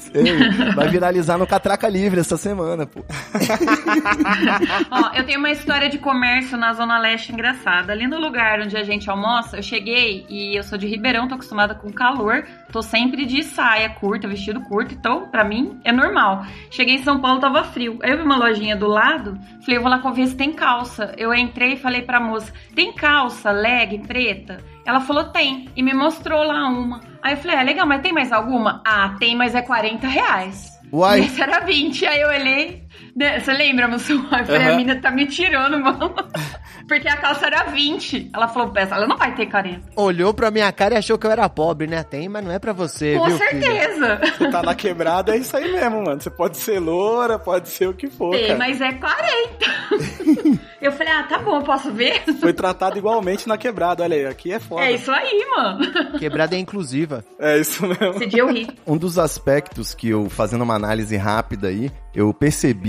[0.00, 3.00] Sei, Vai viralizar no Catraca Livre essa semana, pô.
[4.90, 7.92] Ó, eu tenho uma história de comércio na Zona Leste engraçada.
[7.92, 11.34] Ali no lugar onde a gente almoça, eu cheguei e eu sou de Ribeirão, tô
[11.34, 12.46] acostumada com calor.
[12.72, 16.44] Tô sempre de saia curta, vestido curto, então pra mim é normal.
[16.70, 17.98] Cheguei em São Paulo, tava frio.
[18.02, 21.14] Aí eu vi uma lojinha do lado, falei, eu vou lá ver se tem calça.
[21.16, 24.58] Eu entrei e falei pra moça, tem calça, leg, preta?
[24.84, 25.68] Ela falou, tem.
[25.76, 27.00] E me mostrou lá uma.
[27.22, 28.82] Aí eu falei, ah, legal, mas tem mais alguma?
[28.84, 30.80] Ah, tem, mas é 40 reais.
[30.92, 31.20] Uai.
[31.20, 32.06] Essa era 20.
[32.06, 32.82] Aí eu olhei.
[33.14, 34.40] Né, Você lembra, meu celular?
[34.40, 34.72] Eu falei, Aham.
[34.72, 36.14] a mina tá me tirando, mano.
[36.88, 38.30] Porque a calça era 20.
[38.34, 39.90] Ela falou, peça, ela não vai ter 40.
[39.94, 42.02] Olhou pra minha cara e achou que eu era pobre, né?
[42.02, 43.62] Tem, mas não é pra você, Com viu, filha?
[43.62, 44.20] certeza.
[44.38, 46.20] Você tá na quebrada, é isso aí mesmo, mano.
[46.20, 48.58] Você pode ser loura, pode ser o que for, Tem, cara.
[48.58, 50.58] mas é 40.
[50.82, 52.22] eu falei, ah, tá bom, eu posso ver?
[52.40, 54.82] Foi tratado igualmente na quebrada, olha aí, aqui é foda.
[54.84, 56.18] É isso aí, mano.
[56.18, 57.24] Quebrada é inclusiva.
[57.38, 58.16] É isso mesmo.
[58.16, 58.68] Esse dia eu ri.
[58.86, 62.32] Um dos aspectos que eu, fazendo uma análise rápida aí, eu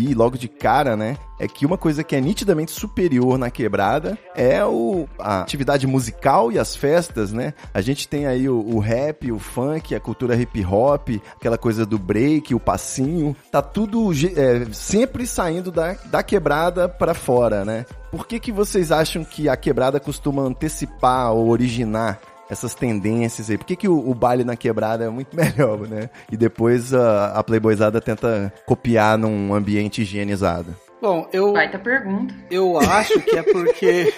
[0.01, 1.17] percebi logo de cara, né?
[1.39, 6.51] É que uma coisa que é nitidamente superior na quebrada é o, a atividade musical
[6.51, 7.53] e as festas, né?
[7.73, 11.85] A gente tem aí o, o rap, o funk, a cultura hip hop, aquela coisa
[11.85, 13.35] do break, o passinho.
[13.51, 17.85] Tá tudo é, sempre saindo da, da quebrada pra fora, né?
[18.11, 22.19] Por que, que vocês acham que a quebrada costuma antecipar ou originar
[22.51, 23.57] essas tendências aí.
[23.57, 26.09] Por que, que o, o baile na quebrada é muito melhor, né?
[26.29, 30.75] E depois a, a Playboyzada tenta copiar num ambiente higienizado.
[31.01, 32.35] Bom, eu, Baita pergunta.
[32.51, 34.13] eu acho que é porque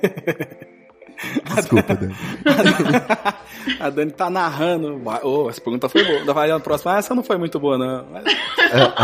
[1.54, 2.14] Desculpa, Dani.
[3.80, 5.00] a Dani tá narrando.
[5.22, 6.34] Oh, essa pergunta foi boa.
[6.34, 6.94] Vai na próxima.
[6.94, 8.06] Ah, essa não foi muito boa, não.
[8.10, 8.24] Mas,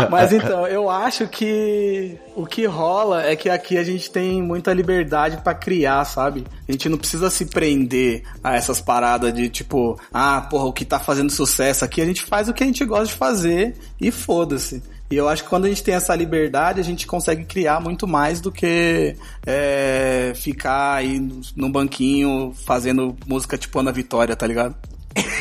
[0.09, 4.73] mas então, eu acho que o que rola é que aqui a gente tem muita
[4.73, 6.45] liberdade pra criar, sabe?
[6.67, 10.85] A gente não precisa se prender a essas paradas de tipo, ah, porra, o que
[10.85, 14.11] tá fazendo sucesso aqui, a gente faz o que a gente gosta de fazer e
[14.11, 14.83] foda-se.
[15.13, 18.07] E eu acho que quando a gente tem essa liberdade, a gente consegue criar muito
[18.07, 21.19] mais do que é, ficar aí
[21.55, 24.75] num banquinho fazendo música tipo Ana Vitória, tá ligado?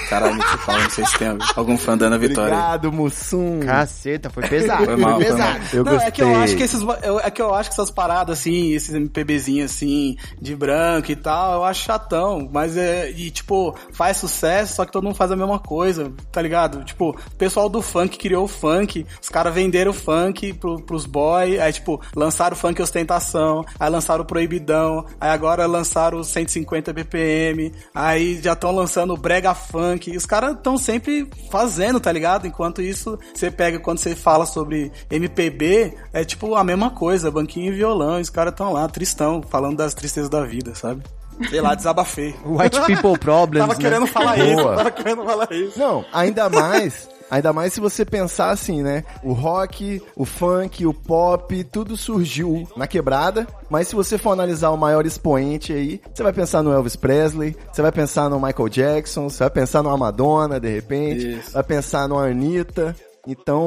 [0.08, 2.52] Caralho, me fala, não sei se tem algum fã da Ana Vitória.
[2.54, 3.60] Obrigado, Mussum.
[3.60, 4.84] Caceta, foi pesado.
[4.84, 5.58] Foi mal, foi foi pesado.
[5.58, 5.68] mal.
[5.72, 6.44] Eu não, é que eu gostei.
[6.44, 10.16] acho que esses, eu- é que eu acho que essas paradas assim, esses MPBzinhos assim,
[10.40, 14.92] de branco e tal, eu acho chatão, mas é, e tipo, faz sucesso, só que
[14.92, 16.84] todo mundo faz a mesma coisa, tá ligado?
[16.84, 21.06] Tipo, o pessoal do funk criou o funk, os caras venderam o funk pro, pros
[21.06, 26.24] boy, aí tipo, lançaram o funk ostentação, aí lançaram o proibidão, aí agora lançaram o
[26.24, 32.10] 150 BPM, aí já estão lançando o brega funk, os caras estão sempre fazendo, tá
[32.12, 32.46] ligado?
[32.46, 37.72] Enquanto isso, você pega quando você fala sobre MPB, é tipo a mesma coisa, banquinho
[37.72, 41.02] e violão, e os caras estão lá, tristão, falando das tristezas da vida, sabe?
[41.48, 42.34] Sei lá, desabafei.
[42.44, 43.80] White people problems, Tava né?
[43.80, 44.46] querendo falar Boa.
[44.48, 45.78] isso, tava querendo falar isso.
[45.78, 47.08] Não, ainda mais.
[47.32, 49.04] Ainda mais se você pensar assim, né?
[49.24, 53.46] O rock, o funk, o pop, tudo surgiu na quebrada.
[53.70, 57.56] Mas se você for analisar o maior expoente aí, você vai pensar no Elvis Presley,
[57.72, 61.52] você vai pensar no Michael Jackson, você vai pensar no Madonna, de repente, Isso.
[61.52, 62.94] vai pensar no Anitta.
[63.26, 63.66] Então,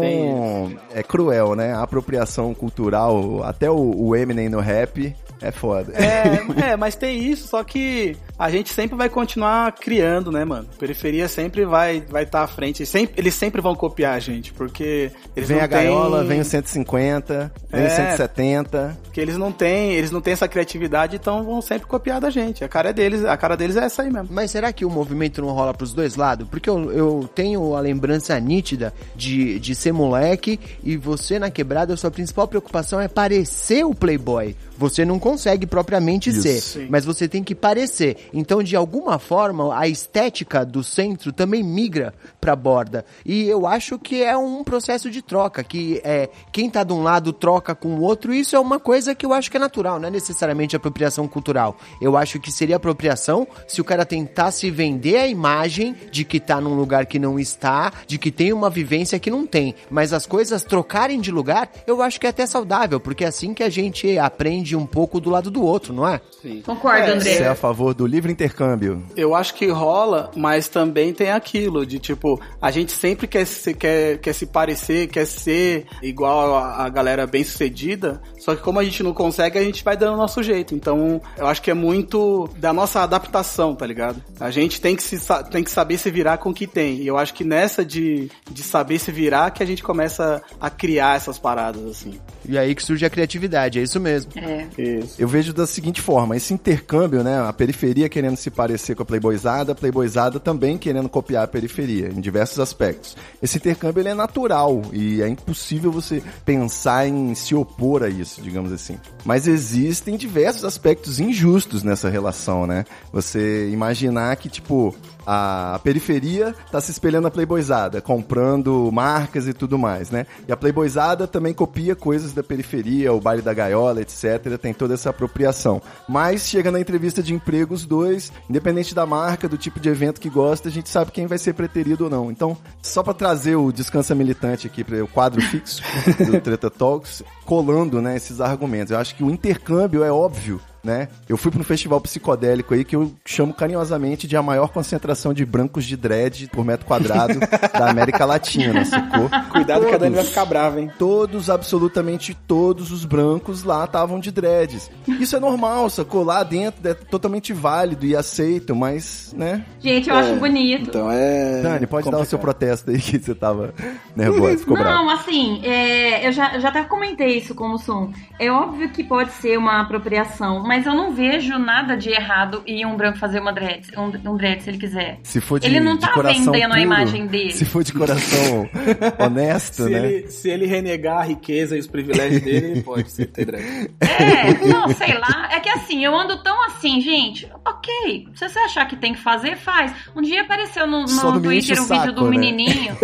[0.93, 1.73] é cruel, né?
[1.73, 5.93] A apropriação cultural, até o, o Eminem no rap, é foda.
[5.93, 10.67] É, é, mas tem isso, só que a gente sempre vai continuar criando, né, mano?
[10.77, 12.85] Periferia sempre vai vai estar à frente.
[12.85, 16.39] Sempre, eles sempre vão copiar a gente, porque eles Vem não a gaiola, têm- vem
[16.41, 17.87] o 150, vem É.
[17.87, 18.97] o 170.
[19.03, 22.63] Porque eles não têm, eles não têm essa criatividade, então vão sempre copiar da gente.
[22.63, 24.29] A cara é deles, a cara deles é essa aí mesmo.
[24.31, 26.47] Mas será que o movimento não rola pros dois lados?
[26.49, 31.93] Porque eu, eu tenho a lembrança nítida de, de ser moleque e você na quebrada,
[31.93, 34.55] a sua principal preocupação é parecer o playboy.
[34.77, 36.41] Você não consegue propriamente Isso.
[36.41, 36.87] ser, Sim.
[36.89, 38.29] mas você tem que parecer.
[38.33, 43.05] Então, de alguma forma, a estética do centro também migra pra borda.
[43.25, 47.01] E eu acho que é um processo de troca, que é quem tá de um
[47.01, 49.59] lado troca troca com o outro, isso é uma coisa que eu acho que é
[49.59, 51.77] natural, não é necessariamente apropriação cultural.
[52.01, 56.59] Eu acho que seria apropriação se o cara tentasse vender a imagem de que tá
[56.59, 59.73] num lugar que não está, de que tem uma vivência que não tem.
[59.89, 63.53] Mas as coisas trocarem de lugar, eu acho que é até saudável, porque é assim
[63.53, 66.21] que a gente aprende um pouco do lado do outro, não é?
[66.65, 67.33] Concordo, É, André.
[67.35, 69.03] Você é a favor do livre intercâmbio?
[69.17, 73.73] Eu acho que rola, mas também tem aquilo de tipo, a gente sempre quer se,
[73.73, 78.79] quer, quer se parecer, quer ser igual a, a galera bem sucedida, só que como
[78.79, 80.73] a gente não consegue, a gente vai dando o nosso jeito.
[80.75, 84.23] Então, eu acho que é muito da nossa adaptação, tá ligado?
[84.39, 85.17] A gente tem que, se,
[85.51, 86.97] tem que saber se virar com o que tem.
[87.01, 90.69] E eu acho que nessa de, de saber se virar que a gente começa a
[90.69, 92.19] criar essas paradas, assim.
[92.47, 94.31] E aí que surge a criatividade, é isso mesmo.
[94.35, 94.54] É.
[94.77, 95.15] Isso.
[95.19, 99.05] Eu vejo da seguinte forma, esse intercâmbio, né, a periferia querendo se parecer com a
[99.05, 103.15] playboyzada, a playboyzada também querendo copiar a periferia, em diversos aspectos.
[103.41, 108.41] Esse intercâmbio, ele é natural e é impossível você pensar em se opor a isso,
[108.41, 108.97] digamos assim.
[109.23, 112.85] Mas existem diversos aspectos injustos nessa relação, né?
[113.11, 119.77] Você imaginar que, tipo, a periferia tá se espelhando na playboyzada, comprando marcas e tudo
[119.77, 120.25] mais, né?
[120.47, 124.57] E a playboyzada também copia coisas da periferia, o baile da gaiola, etc.
[124.61, 125.81] Tem toda essa apropriação.
[126.07, 130.21] Mas chega na entrevista de emprego os dois, independente da marca, do tipo de evento
[130.21, 132.29] que gosta, a gente sabe quem vai ser preterido ou não.
[132.29, 135.81] Então, só para trazer o descansa militante aqui para o quadro fixo
[136.25, 138.91] do Treta Talks, colando, né, esses argumentos.
[138.91, 141.07] Eu acho que o intercâmbio é óbvio né?
[141.27, 145.33] Eu fui para um festival psicodélico aí que eu chamo carinhosamente de a maior concentração
[145.33, 147.39] de brancos de dread por metro quadrado
[147.73, 149.29] da América Latina, sacou?
[149.51, 150.29] Cuidado que a Dani vai Todos.
[150.29, 150.91] ficar brava, hein?
[150.99, 154.91] Todos, absolutamente todos os brancos lá estavam de dreads.
[155.07, 156.23] Isso é normal, sacou?
[156.23, 159.65] Lá dentro é totalmente válido e aceito, mas, né?
[159.79, 160.89] Gente, eu acho bonito.
[160.89, 161.61] Então é.
[161.63, 162.59] Dani, pode dar o seu complicado.
[162.59, 163.73] protesto aí que você tava
[164.15, 165.03] nervoso, ficou bravo.
[165.03, 168.11] Não, assim, é, eu, já, eu já até comentei isso com o Som.
[168.37, 172.85] É óbvio que pode ser uma apropriação, mas eu não vejo nada de errado em
[172.85, 175.19] um branco fazer uma dread, um, um dread se ele quiser.
[175.23, 177.51] Se for de, Ele não de tá coração vendendo a puro, imagem dele.
[177.51, 178.67] Se for de coração
[179.19, 179.97] honesto, Se, né?
[179.97, 183.91] ele, se ele renegar a riqueza e os privilégios dele, ele pode ser ter drag.
[184.01, 185.49] É, não, sei lá.
[185.51, 187.47] É que assim, eu ando tão assim, gente.
[187.63, 189.93] Ok, se você achar que tem que fazer, faz.
[190.15, 192.29] Um dia apareceu no, no Twitter um vídeo saco, do né?
[192.31, 192.97] menininho.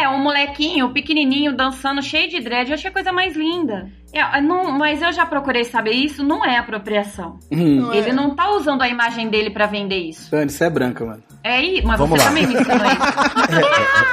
[0.00, 2.70] É, um molequinho, pequenininho, dançando, cheio de dread.
[2.70, 3.90] Eu achei a coisa mais linda.
[4.12, 7.38] É, não, mas eu já procurei saber isso, não é apropriação.
[7.50, 7.92] Hum.
[7.92, 10.30] Ele não tá usando a imagem dele pra vender isso.
[10.30, 11.22] Dani, você é branca, mano.
[11.42, 12.28] É aí, mas Vamos você lá.
[12.28, 13.02] também me ensinou isso.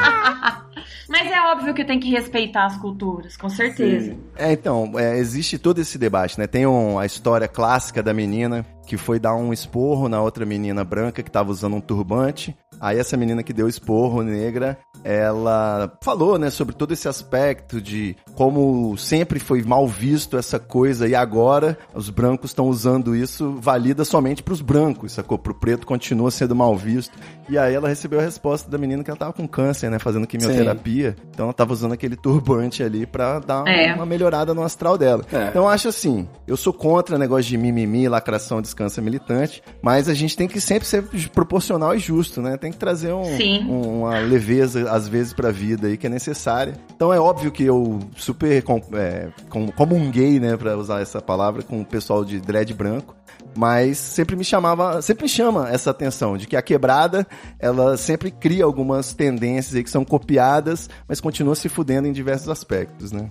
[1.10, 4.16] mas é óbvio que tem que respeitar as culturas, com certeza.
[4.38, 6.48] É, então, é, existe todo esse debate, né?
[6.48, 10.84] Tem um- a história clássica da menina que foi dar um esporro na outra menina
[10.84, 12.58] branca que tava usando um turbante.
[12.82, 18.16] Aí essa menina que deu esporro, negra, ela falou, né, sobre todo esse aspecto de
[18.36, 24.06] como sempre foi mal visto essa coisa e agora os brancos estão usando isso, valida
[24.06, 25.38] somente pros brancos, sacou?
[25.38, 27.18] Pro preto continua sendo mal visto.
[27.50, 30.26] E aí ela recebeu a resposta da menina que ela tava com câncer, né, fazendo
[30.26, 31.16] quimioterapia.
[31.32, 33.94] Então ela tava usando aquele turbante ali pra dar É.
[33.94, 35.24] uma melhorada no astral dela.
[35.34, 35.50] É.
[35.50, 40.14] Então eu acho assim, eu sou contra negócio de mimimi, lacração, descansa militante, mas a
[40.14, 42.56] gente tem que sempre ser proporcional e justo, né?
[42.56, 43.36] Tem que trazer um-
[43.70, 46.74] um- uma leveza, às vezes, pra vida aí que é necessária.
[46.96, 51.62] Então é óbvio que eu super com, é, com, comunguei, né, pra usar essa palavra,
[51.62, 53.16] com o pessoal de dread branco.
[53.58, 57.28] Mas sempre me chamava, sempre me chama essa atenção de que a quebrada,
[57.60, 62.48] ela sempre cria algumas tendências aí que são copiadas, mas continua se fudendo em diversos
[62.48, 63.30] aspectos, né?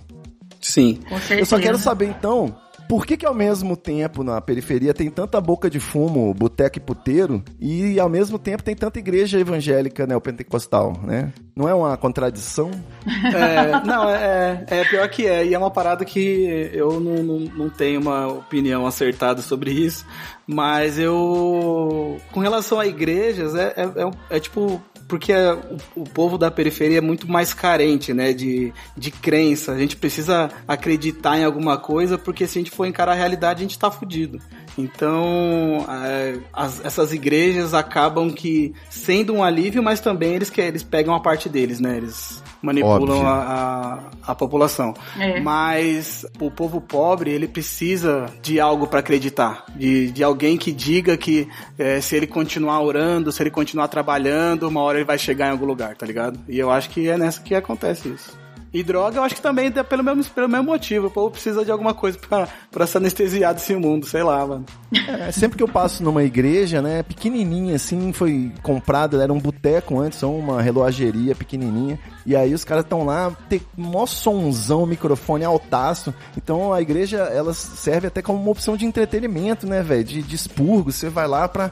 [0.61, 0.99] Sim.
[1.07, 1.41] Com certeza.
[1.41, 2.53] Eu só quero saber então,
[2.89, 6.81] por que que ao mesmo tempo na periferia tem tanta boca de fumo, boteco e
[6.81, 11.31] puteiro, e ao mesmo tempo tem tanta igreja evangélica neopentecostal, né?
[11.55, 12.71] Não é uma contradição?
[13.05, 15.45] É, não, é, é pior que é.
[15.45, 20.03] E é uma parada que eu não, não, não tenho uma opinião acertada sobre isso.
[20.47, 22.17] Mas eu.
[22.31, 24.81] Com relação a igrejas, é, é, é- é tipo.
[25.09, 28.31] Porque é- o, o povo da periferia é muito mais carente, né?
[28.31, 29.73] De, de crença.
[29.73, 33.59] A gente precisa acreditar em alguma coisa, porque se a gente for encarar a realidade,
[33.59, 34.39] a gente tá fudido.
[34.77, 40.83] Então, é, as- essas igrejas acabam que sendo um alívio, mas também eles, que, eles
[40.83, 41.97] pegam a parte deles, né?
[41.97, 44.93] Eles manipulam a, a, a população.
[45.19, 45.39] É.
[45.39, 49.65] Mas o povo pobre, ele precisa de algo para acreditar.
[49.75, 54.67] De, de alguém que diga que é, se ele continuar orando, se ele continuar trabalhando,
[54.67, 56.39] uma hora ele vai chegar em algum lugar, tá ligado?
[56.47, 58.38] E eu acho que é nessa que acontece isso.
[58.73, 61.07] E droga, eu acho que também é pelo mesmo, pelo mesmo motivo.
[61.07, 64.65] O povo precisa de alguma coisa pra, pra se anestesiar desse mundo, sei lá, mano.
[65.07, 69.99] É, sempre que eu passo numa igreja, né, pequenininha assim, foi comprada, era um boteco
[69.99, 71.99] antes, ou uma relogeria pequenininha.
[72.25, 76.13] E aí os caras estão lá, tem mó sonzão, microfone altaço.
[76.37, 80.03] Então a igreja, ela serve até como uma opção de entretenimento, né, velho?
[80.03, 80.91] De, de expurgo.
[80.91, 81.71] Você vai lá pra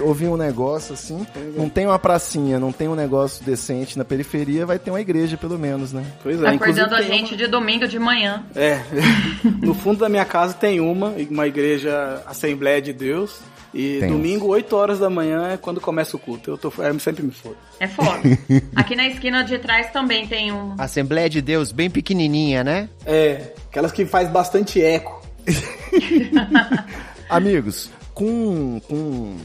[0.00, 1.26] ouvir um negócio assim.
[1.54, 5.36] Não tem uma pracinha, não tem um negócio decente na periferia, vai ter uma igreja
[5.36, 6.04] pelo menos, né?
[6.22, 8.44] Pois é, inclusive Acordando a gente de domingo de manhã.
[8.54, 8.82] uma- É,
[9.62, 13.40] no fundo da minha casa tem uma, uma igreja Assembleia de Deus.
[13.74, 14.08] E Tem.
[14.10, 16.52] domingo, 8 horas da manhã, é quando começa o culto.
[16.52, 17.56] Eu, tô, eu sempre me fodo.
[17.78, 18.10] É foda.
[18.74, 20.74] Aqui na esquina de trás também tem um.
[20.78, 22.88] Assembleia de Deus, bem pequenininha, né?
[23.04, 25.22] É, aquelas que faz bastante eco.
[27.28, 29.36] Amigos, com, com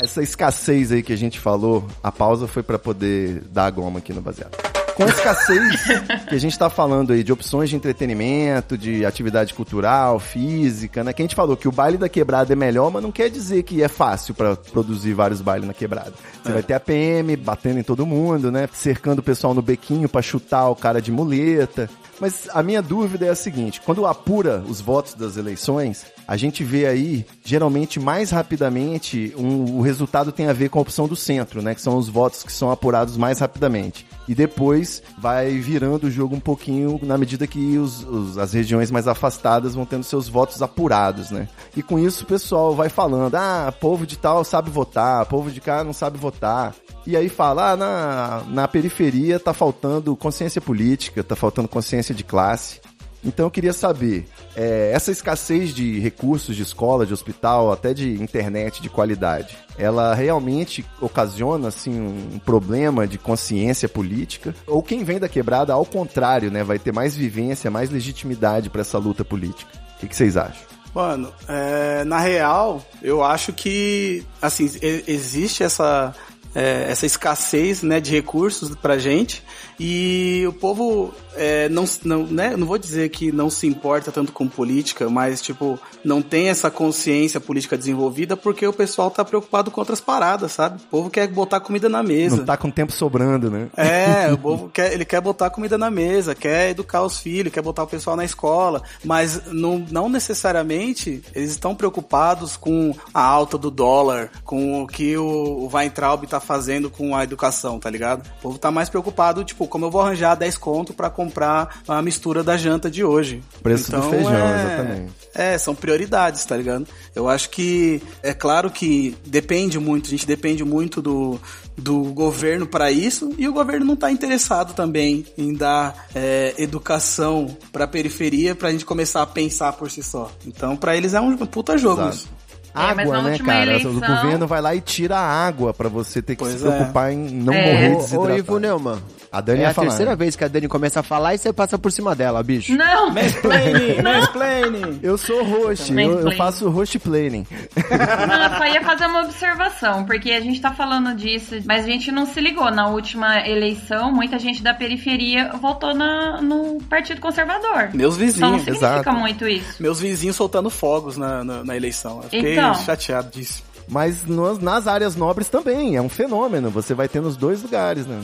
[0.00, 3.98] essa escassez aí que a gente falou, a pausa foi pra poder dar a goma
[3.98, 4.56] aqui no baseado.
[4.94, 5.82] Com escassez
[6.28, 11.12] que a gente tá falando aí de opções de entretenimento, de atividade cultural, física, né?
[11.12, 13.62] Que a gente falou que o baile da quebrada é melhor, mas não quer dizer
[13.62, 16.12] que é fácil pra produzir vários bailes na quebrada.
[16.42, 18.68] Você vai ter a PM batendo em todo mundo, né?
[18.72, 21.88] Cercando o pessoal no bequinho pra chutar o cara de muleta.
[22.20, 26.64] Mas a minha dúvida é a seguinte: quando apura os votos das eleições, a gente
[26.64, 31.14] vê aí, geralmente mais rapidamente, um- o resultado tem a ver com a opção do
[31.14, 31.74] centro, né?
[31.74, 34.06] Que são os votos que são apurados mais rapidamente.
[34.26, 38.90] E depois vai virando o jogo um pouquinho na medida que os- os- as regiões
[38.90, 41.48] mais afastadas vão tendo seus votos apurados, né?
[41.76, 45.60] E com isso o pessoal vai falando: ah, povo de tal sabe votar, povo de
[45.60, 46.74] cá não sabe votar.
[47.06, 52.22] E aí fala, ah, na, na periferia tá faltando consciência política, tá faltando consciência de
[52.22, 52.80] classe.
[53.24, 58.20] Então eu queria saber, é, essa escassez de recursos de escola, de hospital, até de
[58.20, 64.54] internet de qualidade, ela realmente ocasiona assim um problema de consciência política?
[64.66, 68.80] Ou quem vem da quebrada, ao contrário, né, vai ter mais vivência, mais legitimidade para
[68.80, 69.70] essa luta política?
[69.96, 70.72] O que, que vocês acham?
[70.94, 74.70] Mano, é, na real, eu acho que, assim,
[75.06, 76.14] existe essa,
[76.54, 79.42] é, essa escassez, né, de recursos pra gente
[79.84, 84.30] e o povo é, não, não, né, não vou dizer que não se importa tanto
[84.30, 89.72] com política, mas, tipo, não tem essa consciência política desenvolvida porque o pessoal tá preocupado
[89.72, 90.80] com outras paradas, sabe?
[90.84, 92.36] O povo quer botar comida na mesa.
[92.36, 93.70] Não tá com tempo sobrando, né?
[93.76, 97.62] É, o povo quer, ele quer botar comida na mesa, quer educar os filhos, quer
[97.62, 103.58] botar o pessoal na escola, mas não, não necessariamente eles estão preocupados com a alta
[103.58, 108.24] do dólar, com o que o, o Weintraub tá fazendo com a educação, tá ligado?
[108.38, 112.02] O povo tá mais preocupado, tipo, como eu vou arranjar 10 conto pra comprar a
[112.02, 113.42] mistura da janta de hoje.
[113.62, 115.12] Preço do feijão, exatamente.
[115.34, 116.86] É, são prioridades, tá ligado?
[117.14, 121.40] Eu acho que é claro que depende muito, a gente depende muito do,
[121.74, 127.56] do governo para isso e o governo não tá interessado também em dar é, educação
[127.72, 130.30] pra periferia pra gente começar a pensar por si só.
[130.46, 132.16] Então, pra eles é um puta jogo Exato.
[132.16, 132.28] isso.
[132.74, 133.70] É, água, na né, cara?
[133.70, 136.66] O eleição- governo vai lá e tira a água pra você ter que Pois se
[136.66, 136.70] é.
[136.70, 137.72] preocupar em não É.
[137.72, 138.38] morrer Ô, ô desidratado.
[138.38, 138.98] Ivo Neumann.
[139.32, 139.88] A Dani é a falar.
[139.88, 142.76] terceira vez que a Dani começa a falar e você passa por cima dela, bicho.
[142.76, 143.10] Não!
[143.10, 145.00] Mansplaining, mansplaining.
[145.02, 147.46] Eu sou host, eu, eu faço host planning.
[147.76, 151.88] Não, eu só ia fazer uma observação, porque a gente tá falando disso, mas a
[151.88, 152.70] gente não se ligou.
[152.70, 157.88] Na última eleição, muita gente da periferia votou na, no Partido Conservador.
[157.94, 159.12] Meus Então não vizinhos, significa exato.
[159.12, 159.82] muito isso.
[159.82, 162.18] meus vizinhos soltando fogos na, na, na eleição.
[162.22, 162.74] Eu fiquei Então.
[162.74, 163.62] chateado disso.
[163.88, 166.70] Mas nas áreas nobres também, é um fenômeno.
[166.70, 168.20] Você vai ter nos dois lugares, né?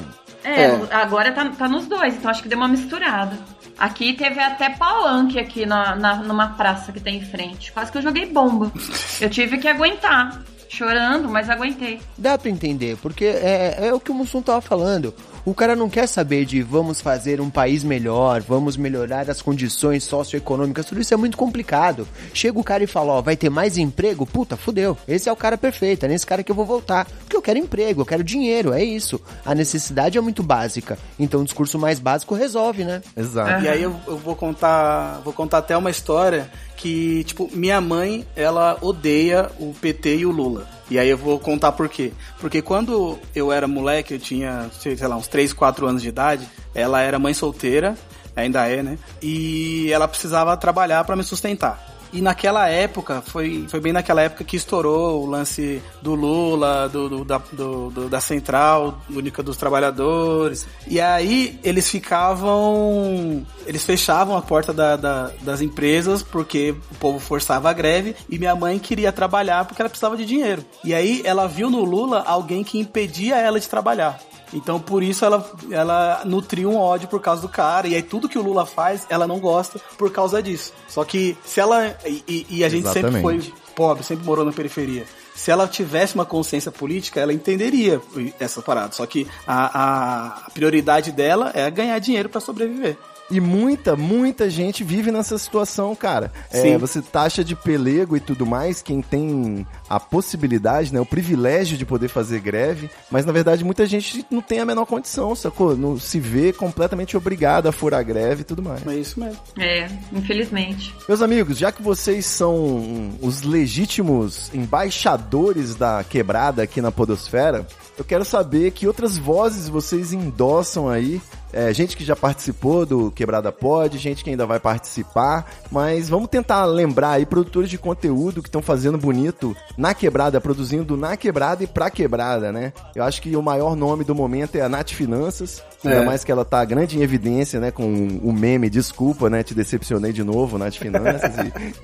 [0.49, 0.81] É, É.
[0.95, 3.37] agora tá, tá nos dois, então acho que deu uma misturada.
[3.79, 7.71] Aqui teve até palanque aqui na, na- numa praça que tem em frente.
[7.73, 8.73] Quase que eu joguei bomba.
[9.21, 10.43] Eu tive que aguentar.
[10.71, 11.99] Chorando, mas aguentei.
[12.19, 15.15] Dá pra entender, porque é, é o que o Mussum tava falando.
[15.49, 20.05] O cara não quer saber de vamos fazer um país melhor, vamos melhorar as condições
[20.05, 22.07] socioeconômicas, tudo isso é muito complicado.
[22.35, 24.27] Chega o cara e fala, ó, vai ter mais emprego?
[24.27, 24.95] Puta, fudeu.
[25.09, 27.07] Esse é o cara perfeito, é nesse cara que eu vou voltar.
[27.21, 29.19] Porque eu quero emprego, eu quero dinheiro, é isso.
[29.43, 30.99] A necessidade é muito básica.
[31.19, 33.01] Então o discurso mais básico resolve, né?
[33.17, 33.65] Exato.
[33.65, 38.27] E aí eu, eu vou contar, vou contar até uma história que, tipo, minha mãe,
[38.37, 40.69] ela odeia o PT e o Lula.
[40.91, 42.13] E aí eu vou contar por quê.
[42.41, 46.09] Porque quando eu era moleque, eu tinha, sei sei lá, uns 3, 4 anos de
[46.09, 47.97] idade, ela era mãe solteira,
[48.35, 48.99] ainda é, né?
[49.23, 51.88] E ela precisava trabalhar pra me sustentar.
[52.13, 57.09] E naquela época, foi, foi bem naquela época que estourou o lance do Lula, do,
[57.09, 60.67] do- da, do- do- da Central Única dos Trabalhadores.
[60.87, 63.47] E aí eles ficavam.
[63.67, 68.39] Eles fechavam a porta da- da- das empresas porque o povo forçava a greve e
[68.39, 70.65] minha mãe queria trabalhar porque ela precisava de dinheiro.
[70.85, 74.19] E aí ela viu no Lula alguém que impedia ela de trabalhar.
[74.53, 77.87] Então por isso ela, ela nutriu um ódio por causa do cara.
[77.87, 80.73] E aí tudo que o Lula faz, ela não gosta por causa disso.
[80.89, 81.97] Só que se ela.
[82.07, 83.51] E, e a gente sempre Exatamente.
[83.51, 85.07] foi pobre, sempre morou na periferia.
[85.35, 88.01] Se ela tivesse uma consciência política, ela entenderia
[88.41, 88.93] essa parada.
[88.93, 92.97] Só que a, a prioridade dela é ganhar dinheiro pra sobreviver.
[93.31, 96.33] E muita, muita gente vive nessa situação, cara.
[96.51, 96.77] É, Sim.
[96.79, 101.85] você taxa de pelego e tudo mais, quem tem a possibilidade, né, o privilégio de
[101.85, 105.77] poder fazer greve, mas na verdade muita gente não tem a menor condição, sacou?
[105.77, 108.87] Não se vê completamente obrigado a furar greve e tudo mais.
[108.87, 109.39] É isso mesmo.
[109.59, 110.95] É, infelizmente.
[111.09, 117.67] Meus amigos, já que vocês são os legítimos embaixadores da quebrada aqui na Podosfera,
[117.99, 121.21] eu quero saber que outras vozes vocês endossam aí.
[121.53, 126.29] É, gente que já participou do Quebrada Pod, gente que ainda vai participar, mas vamos
[126.29, 131.65] tentar lembrar aí produtores de conteúdo que estão fazendo bonito na quebrada, produzindo na quebrada
[131.65, 132.73] e pra quebrada, né?
[132.95, 136.05] Eu acho que o maior nome do momento é a Nath Finanças, ainda É.
[136.05, 137.85] mais que ela tá grande em evidência, né, com
[138.23, 141.33] o meme, desculpa, né, te decepcionei de novo, Nath Finanças,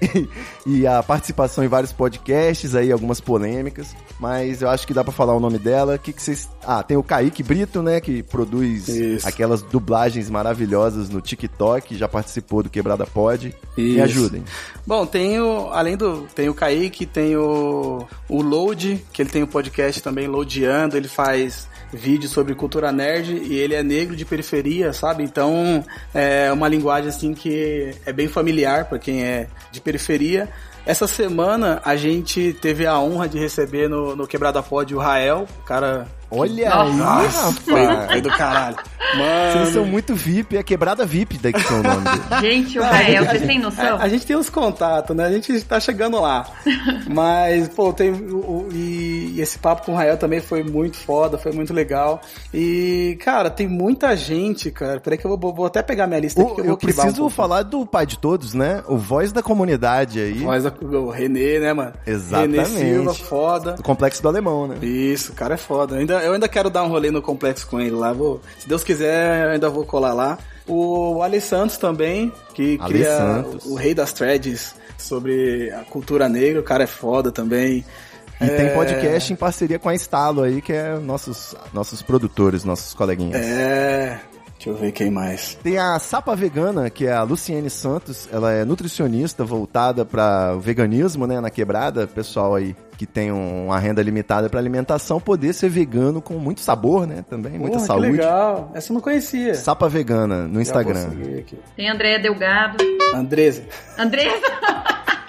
[0.03, 0.29] e,
[0.67, 5.03] e, e a participação em vários podcasts aí, algumas polêmicas, mas eu acho que dá
[5.03, 6.49] pra falar o nome dela, o que que vocês...
[6.67, 9.27] Ah, tem o Kaique Brito, né, que produz Isso.
[9.55, 14.03] Aquelas dublagens maravilhosas no TikTok, já participou do Quebrada Pod, me Isso.
[14.03, 14.45] ajudem.
[14.87, 19.43] Bom, tem o, além do, tem o Kaique, tem o, o Load, que ele tem
[19.43, 24.25] o podcast também, Loadando, ele faz vídeo sobre cultura nerd e ele é negro de
[24.25, 25.23] periferia, sabe?
[25.23, 30.49] Então, é uma linguagem assim que é bem familiar para quem é de periferia.
[30.85, 35.47] Essa semana a gente teve a honra de receber no, no Quebrada Pod o Rael,
[35.63, 38.13] o cara Olha aí, Nossa, foi, rapaz!
[38.13, 38.77] foi do caralho.
[39.17, 42.23] Mano, Vocês são muito VIP, é Quebrada VIP daí que são o nome dele.
[42.41, 43.97] Gente, o Rael, vocês têm noção?
[43.97, 45.25] A, a gente tem os contatos, né?
[45.27, 46.47] A gente tá chegando lá.
[47.09, 48.11] Mas, pô, tem.
[48.11, 52.21] o- o- e, esse papo com o Rael também foi muito foda, foi muito legal.
[52.53, 54.99] E, cara, tem muita gente, cara.
[55.01, 57.25] Peraí que eu vou, vou até pegar minha lista aqui O- que eu eu preciso
[57.25, 58.83] um falar do pai de todos, né?
[58.89, 61.93] O voz da comunidade aí, Mas o Renê, né, mano?
[62.07, 62.69] Exatamente.
[62.75, 63.73] Renê Silva, foda.
[63.75, 64.77] do Complexo do Alemão, né?
[64.83, 65.97] Isso, o cara é foda.
[65.97, 68.13] Ainda, eu ainda quero dar um rolê no complexo com ele lá.
[68.13, 70.39] Vou, se Deus quiser, eu ainda vou colar lá.
[70.67, 73.65] O Ale Santos também, que Ale cria Santos.
[73.67, 76.61] o rei das threads sobre a cultura negra.
[76.61, 77.85] O cara é foda também.
[78.41, 82.65] E tem É, podcast em parceria com a Estalo aí, que é nossos, nossos produtores,
[82.65, 83.41] nossos coleguinhas.
[83.45, 84.19] É.
[84.57, 85.55] Deixa eu ver quem mais.
[85.63, 91.27] Tem a Sapa Vegana, que é a Luciene Santos, ela é nutricionista voltada para veganismo,
[91.27, 95.69] né, na quebrada, pessoal aí que tem um- uma renda limitada para alimentação, poder ser
[95.69, 98.11] vegano com muito sabor, né, também, muita Porra, que saúde.
[98.13, 98.71] legal.
[98.73, 99.55] Essa eu não conhecia.
[99.55, 101.11] Sapa Vegana no Já Instagram.
[101.77, 102.77] Tem Andréa Delgado.
[103.15, 103.65] Andresa.
[103.99, 104.41] Andressa!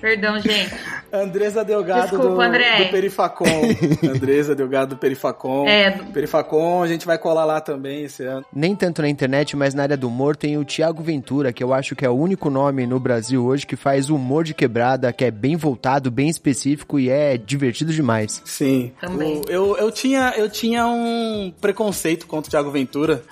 [0.00, 0.70] Perdão, gente.
[1.12, 2.84] Andresa Delgado Desculpa, do, André.
[2.84, 3.44] do Perifacom.
[4.14, 5.66] Andresa Delgado do Perifacom.
[5.66, 8.44] É, Perifacom, a gente vai colar lá também esse ano.
[8.52, 11.72] Nem tanto na internet, mas na área do humor tem o Thiago Ventura, que eu
[11.72, 15.24] acho que é o único nome no Brasil hoje que faz humor de quebrada, que
[15.24, 18.42] é bem voltado, bem específico e é divertido demais.
[18.44, 18.92] Sim.
[19.00, 19.38] Também.
[19.46, 23.22] O- eu, eu, tinha, eu tinha um preconceito contra o Thiago Ventura,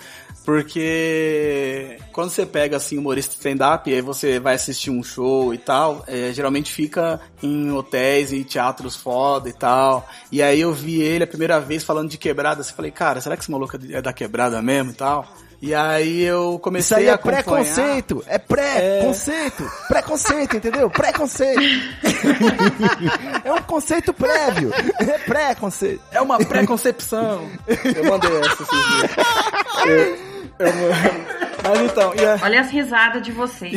[0.47, 5.53] porque quando você pega assim humorista de stand-up e aí você vai assistir um show
[5.53, 10.09] e tal, é, geralmente fica em hotéis e teatros foda e tal.
[10.30, 13.36] E aí eu vi ele a primeira vez falando de quebrada, assim, falei, cara, será
[13.36, 15.26] que esse maluco é da quebrada mesmo e tal?
[15.61, 17.42] E aí eu comecei Isso aí a é acompanhar.
[17.42, 20.88] preconceito, é pré-conceito, preconceito, entendeu?
[20.90, 21.61] Preconceito.
[23.42, 24.70] é um conceito prévio,
[25.01, 26.03] é pré-conceito.
[26.12, 27.51] É uma preconcepção.
[27.66, 30.20] eu mandei essa esses dias.
[30.59, 30.67] Eu,
[31.63, 33.73] mas então, e a- Olha as risadas de vocês.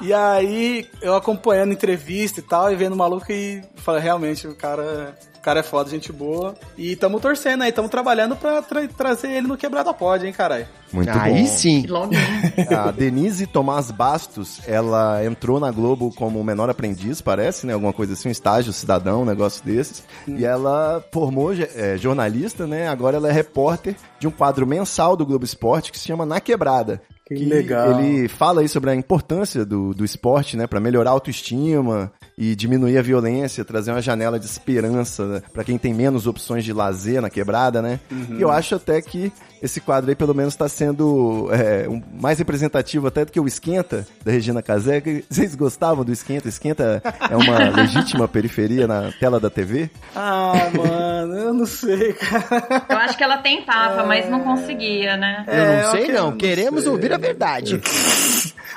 [0.00, 4.54] E aí, eu acompanhando entrevista e tal, e vendo o maluco e falei, realmente, o
[4.54, 5.14] cara,
[5.44, 6.54] cara é foda, gente boa.
[6.76, 10.66] E tamo torcendo aí, tamo trabalhando pra tra- trazer ele no Quebrada Pod, hein, caralho.
[10.92, 11.46] Muito Aí bom.
[11.46, 11.84] sim.
[12.76, 17.72] A Denise Tomás Bastos, ela entrou na Globo como menor aprendiz, parece, né?
[17.74, 20.02] Alguma coisa assim, um estágio cidadão, um negócio desses.
[20.26, 22.88] E ela formou é, jornalista, né?
[22.88, 26.40] Agora ela é repórter de um quadro mensal do Globo Esporte que se chama Na
[26.40, 27.02] Quebrada.
[27.26, 27.98] Que legal.
[27.98, 30.66] Ele fala aí sobre a importância do, do esporte, né?
[30.66, 35.62] Pra melhorar a autoestima e diminuir a violência, trazer uma janela de esperança né, pra
[35.64, 38.00] quem tem menos opções de lazer na quebrada, né?
[38.36, 39.32] E eu acho até que
[39.62, 43.46] esse quadro aí, pelo menos, está sendo é, um- mais representativo até do que o
[43.46, 45.02] Esquenta, da Regina Casé.
[45.30, 46.48] Vocês gostavam do Esquenta?
[46.48, 49.88] Esquenta é uma legítima periferia na tela da TV?
[50.14, 52.84] Ah, mano, eu não sei, cara.
[52.90, 55.44] Eu acho que ela tentava, mas não conseguia, né?
[55.46, 56.92] Eu não É, sei não, não queremos sei.
[56.92, 57.80] ouvir a verdade.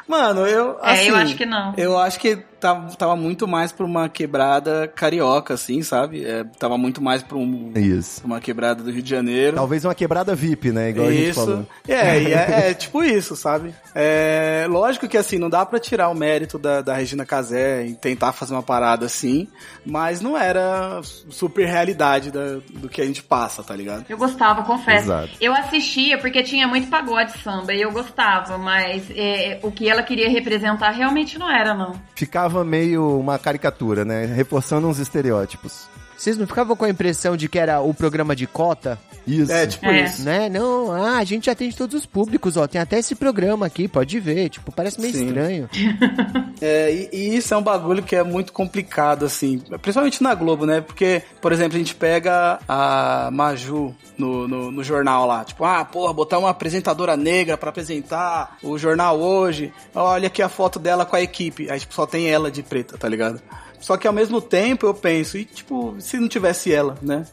[0.08, 0.78] Mano, eu.
[0.82, 1.74] É, Assim, eu acho que não.
[1.76, 6.26] Eu acho que tava, tava muito mais pra uma quebrada carioca, assim, sabe?
[6.26, 8.22] É, tava muito mais pra, um, Isso.
[8.22, 9.56] pra uma quebrada do Rio de Janeiro.
[9.58, 10.90] Talvez uma quebrada VIP, né?
[10.90, 11.40] Igual a gente isso.
[11.46, 11.68] falou.
[11.88, 13.74] É, e é, é tipo isso, sabe?
[13.94, 17.94] É, lógico que assim, não dá pra tirar o mérito da, da Regina Casé e
[17.96, 19.48] tentar fazer uma parada assim,
[19.86, 24.06] mas não era super realidade da- do que a gente passa, tá ligado?
[24.10, 25.06] Eu gostava, confesso.
[25.06, 25.30] Exato.
[25.40, 30.04] Eu assistia porque tinha muito pagode samba e eu gostava, mas é, o que ela
[30.04, 31.94] queria representar realmente não era, não.
[32.16, 34.26] Ficava meio uma caricatura, né?
[34.26, 35.88] Reforçando uns estereótipos.
[36.18, 39.00] Vocês não ficavam com a impressão de que era o programa de cota?
[39.28, 39.52] Isso.
[39.52, 40.06] É, tipo É.
[40.06, 40.24] isso.
[40.24, 40.50] Né?
[40.50, 42.66] Não, ah, a gente atende todos os públicos, ó.
[42.68, 44.50] Tem até esse programa aqui, pode ver.
[44.50, 45.28] Tipo, parece meio Sim.
[45.28, 45.70] estranho.
[46.60, 50.66] É, e, e isso é um bagulho que é muito complicado, assim, principalmente na Globo,
[50.66, 50.82] né?
[50.82, 55.86] Porque, por exemplo, a gente pega a Maju no, no, no jornal lá, tipo, ah,
[55.86, 61.06] porra, botar uma apresentadora negra pra apresentar o jornal hoje, olha aqui a foto dela
[61.06, 63.40] com a equipe, aí tipo, só tem ela de preta, tá ligado?
[63.80, 67.24] Só que ao mesmo tempo eu penso, e tipo, se não tivesse ela, né?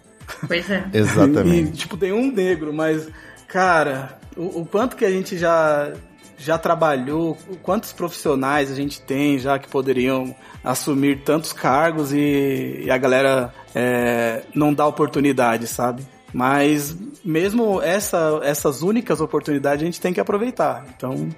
[0.46, 0.84] Pois é.
[0.92, 1.72] E, Exatamente.
[1.72, 3.08] tipo, tem um negro, mas,
[3.48, 5.92] cara, o, o quanto que a gente já,
[6.38, 12.90] já trabalhou, quantos profissionais a gente tem já que poderiam assumir tantos cargos e, e
[12.90, 16.06] a galera é, não dá oportunidade, sabe?
[16.32, 20.84] Mas mesmo essa, essas únicas oportunidades a gente tem que aproveitar.
[20.96, 21.28] Então,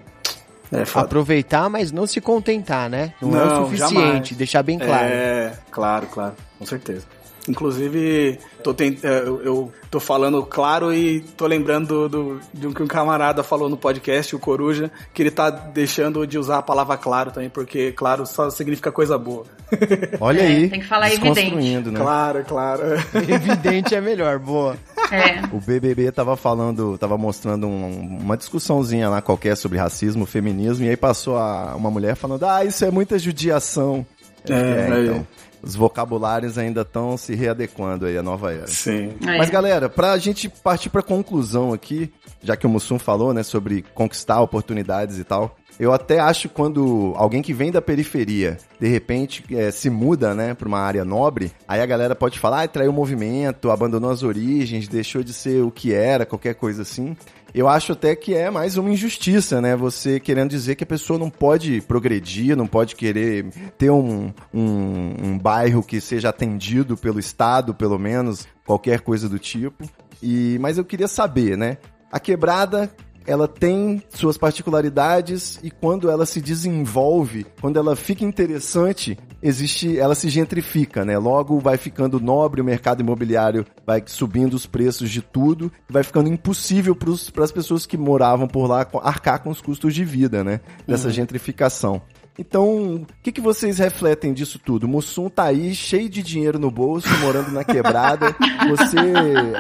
[0.72, 0.82] é.
[0.95, 3.12] Aproveitar, mas não se contentar, né?
[3.20, 4.32] Não, é o Não, suficiente, jamais.
[4.32, 5.07] deixar bem claro.
[5.07, 7.07] É, claro, claro, com certeza.
[7.51, 8.99] Inclusive, tô tent...
[9.05, 12.87] é, eu, eu tô falando claro e tô lembrando do, do- de um que um
[12.87, 17.31] camarada falou no podcast, o Coruja, que ele tá deixando de usar a palavra claro
[17.31, 19.45] também, porque claro só significa coisa boa.
[20.21, 20.69] Olha É, aí.
[20.71, 21.99] tem que falar desconstruindo, né?
[22.01, 22.83] Claro, claro.
[23.15, 24.77] Evidente é melhor, boa.
[25.11, 25.45] É.
[25.55, 30.89] O BBB tava falando, tava mostrando um- uma discussãozinha lá qualquer sobre racismo, feminismo, e
[30.89, 34.05] aí passou a- uma mulher falando, ah, isso é muita judiação.
[34.49, 35.09] É, aí.
[35.09, 35.27] então,
[35.67, 38.69] os vocabulários ainda estão se readequando aí à nova era.
[38.69, 39.14] Sim.
[39.27, 39.37] É.
[39.37, 43.83] Mas galera, pra gente partir pra conclusão aqui, já que o Mussum falou, né, sobre
[43.93, 49.45] conquistar oportunidades e tal, eu até acho quando alguém que vem da periferia, de repente,
[49.51, 52.91] eh, se muda, né, pra uma área nobre, aí a galera pode falar, ah, traiu
[52.91, 57.16] o movimento, abandonou as origens, deixou de ser o que era, qualquer coisa assim.
[57.55, 59.74] Eu acho até que é mais uma injustiça, né?
[59.74, 63.47] Você querendo dizer que a pessoa não pode progredir, não pode querer
[63.79, 69.39] ter um, um, um bairro que seja atendido pelo Estado, pelo menos, qualquer coisa do
[69.39, 69.89] tipo.
[70.22, 71.79] E, mas eu queria saber, né?
[72.12, 72.91] A quebrada,
[73.27, 80.14] ela tem suas particularidades e quando ela se desenvolve, quando ela fica interessante, existe, ela
[80.14, 81.18] se gentrifica, né?
[81.18, 86.29] Logo vai ficando nobre o mercado imobiliário, vai subindo os preços de tudo, vai ficando
[86.29, 90.61] impossível para as pessoas que moravam por lá arcar com os custos de vida, né?
[90.87, 92.01] Dessa gentrificação.
[92.39, 94.84] Então, o que, que vocês refletem disso tudo?
[94.84, 98.34] O Mussum tá aí, cheio de dinheiro no bolso, morando na quebrada.
[98.68, 98.97] Você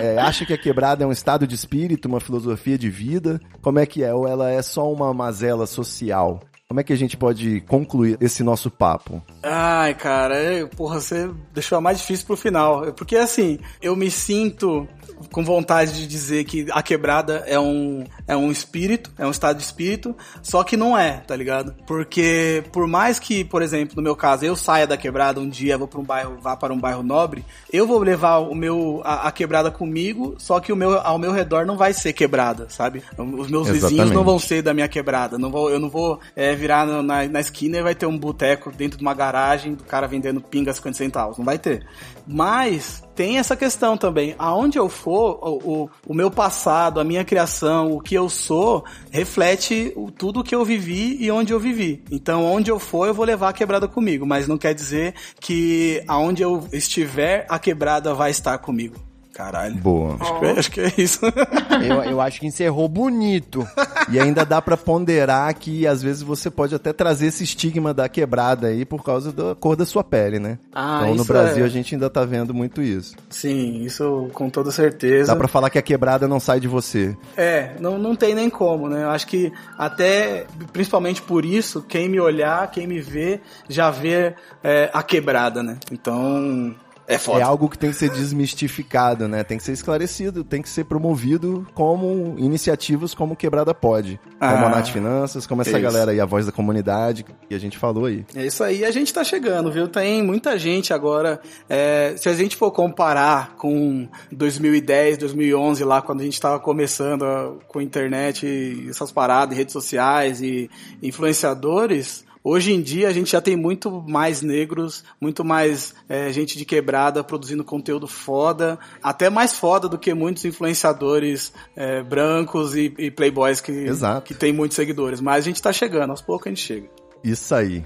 [0.02, 3.40] é, acha que a quebrada é um estado de espírito, uma filosofia de vida?
[3.62, 4.12] Como é que é?
[4.12, 6.40] Ou ela é só uma mazela social?
[6.68, 9.22] Como é que a gente pode concluir esse nosso papo?
[9.40, 12.92] Ai, cara, é, porra, você deixou a mais difícil pro final.
[12.92, 14.86] Porque assim, eu me sinto
[15.30, 19.56] com vontade de dizer que a quebrada é um, é um espírito, é um estado
[19.56, 21.74] de espírito, só que não é, tá ligado?
[21.86, 25.78] Porque por mais que, por exemplo, no meu caso, eu saia da quebrada um dia,
[25.78, 29.28] vou para um bairro, vá para um bairro nobre, eu vou levar o meu a,
[29.28, 33.02] a quebrada comigo, só que o meu ao meu redor não vai ser quebrada, sabe?
[33.16, 34.14] Os meus vizinhos Exatamente.
[34.14, 37.28] não vão ser da minha quebrada, não vou, eu não vou é, virar na, na,
[37.28, 40.70] na esquina e vai ter um boteco dentro de uma garagem do cara vendendo pinga
[40.70, 41.86] a 50 centavos, não vai ter.
[42.26, 44.34] Mas tem essa questão também.
[44.38, 48.84] Aonde eu for, o, o, o meu passado, a minha criação, o que eu sou,
[49.10, 52.02] reflete o, tudo que eu vivi e onde eu vivi.
[52.10, 54.26] Então, onde eu for, eu vou levar a quebrada comigo.
[54.26, 59.05] Mas não quer dizer que aonde eu estiver, a quebrada vai estar comigo.
[59.36, 59.74] Caralho.
[59.76, 60.16] Boa.
[60.18, 61.20] Acho, que, é- acho que é isso.
[61.86, 63.66] Eu, eu acho que encerrou bonito.
[64.10, 68.08] E ainda dá pra ponderar que às vezes você pode até trazer esse estigma da
[68.08, 70.58] quebrada aí por causa da cor da sua pele, né?
[70.74, 73.14] Ah, então no Brasil é- a gente ainda tá vendo muito isso.
[73.28, 75.32] Sim, isso com toda certeza.
[75.32, 77.14] Dá pra falar que a quebrada não sai de você.
[77.36, 79.02] É, não, não tem nem como, né?
[79.04, 84.34] Eu acho que até, principalmente por isso, quem me olhar, quem me vê, já vê
[84.64, 85.76] é, a quebrada, né?
[85.92, 86.74] Então,
[87.08, 87.40] É foda.
[87.40, 89.44] é algo que tem que ser desmistificado, né?
[89.44, 94.18] Tem que ser esclarecido, tem que ser promovido como iniciativas como Quebrada Pode.
[94.38, 97.58] Como Ah, a Nath Finanças, como essa galera aí, a voz da comunidade, que a
[97.58, 98.24] gente falou aí.
[98.34, 99.88] É isso aí, a gente tá chegando, viu?
[99.88, 101.40] Tem muita gente agora.
[101.68, 107.24] é, se a gente for comparar com 2010, 2011, lá quando a gente tava começando
[107.24, 110.68] a- com internet, e essas paradas, redes sociais e
[111.02, 112.24] influenciadores.
[112.48, 116.64] Hoje em dia a gente já tem muito mais negros, muito mais é, gente de
[116.64, 123.10] quebrada produzindo conteúdo foda, até mais foda do que muitos influenciadores é, brancos e, e
[123.10, 124.28] playboys que, Exato.
[124.28, 125.20] que tem muitos seguidores.
[125.20, 126.88] Mas a gente tá chegando, aos poucos a gente chega.
[127.24, 127.84] Isso aí.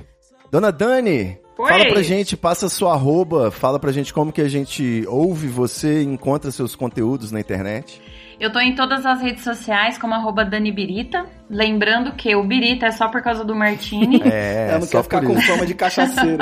[0.51, 1.69] Dona Dani, Oi.
[1.71, 6.03] fala pra gente, passa sua arroba, fala pra gente como que a gente ouve você
[6.03, 7.99] e encontra seus conteúdos na internet.
[8.41, 11.27] Eu tô em todas as redes sociais como arroba Dani Birita.
[11.51, 14.19] Lembrando que o Birita é só por causa do Martini.
[14.25, 16.39] É, Ela não só quer ficar com fama de cachaceiro.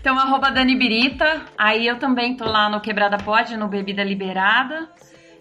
[0.00, 1.42] Então, arroba Dani Birita.
[1.58, 4.88] Aí eu também tô lá no Quebrada Pod, no Bebida Liberada.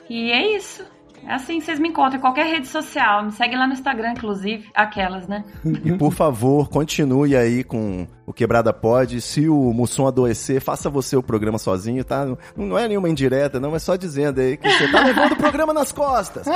[0.09, 0.83] E é isso.
[1.25, 3.23] É assim que vocês me encontram em qualquer rede social.
[3.23, 4.67] Me segue lá no Instagram, inclusive.
[4.73, 5.43] Aquelas, né?
[5.85, 9.19] E por favor, continue aí com o Quebrada Pod.
[9.21, 12.25] Se o Mussum adoecer, faça você o programa sozinho, tá?
[12.25, 15.35] Não, não é nenhuma indireta, não, é só dizendo aí que você tá levando o
[15.35, 16.45] programa nas costas.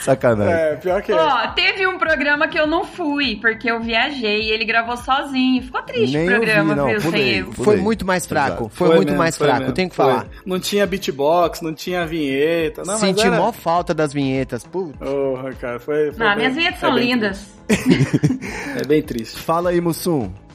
[0.00, 0.54] Sacanagem.
[0.54, 1.14] É, pior que é.
[1.14, 5.62] Ó, teve um programa que eu não fui, porque eu viajei e ele gravou sozinho.
[5.62, 7.00] Ficou triste Nem o eu vi, programa, não, viu?
[7.00, 7.24] pulei.
[7.24, 7.52] Sem eu.
[7.52, 8.64] Foi muito mais fraco.
[8.64, 8.68] Exato.
[8.70, 10.04] Foi, muito mesmo, mais foi fraco, mesmo, tenho que foi.
[10.04, 10.26] falar.
[10.46, 12.82] Não tinha beatbox, não tinha vinheta.
[12.84, 13.36] Não, Senti era...
[13.36, 14.64] mó falta das vinhetas.
[14.64, 14.96] Putz.
[14.98, 16.12] Porra, cara, foi...
[16.12, 17.58] foi Não, bem- minhas vinhetas é são lindas.
[18.78, 19.40] É bem triste.
[19.40, 20.07] Fala aí, Mussum.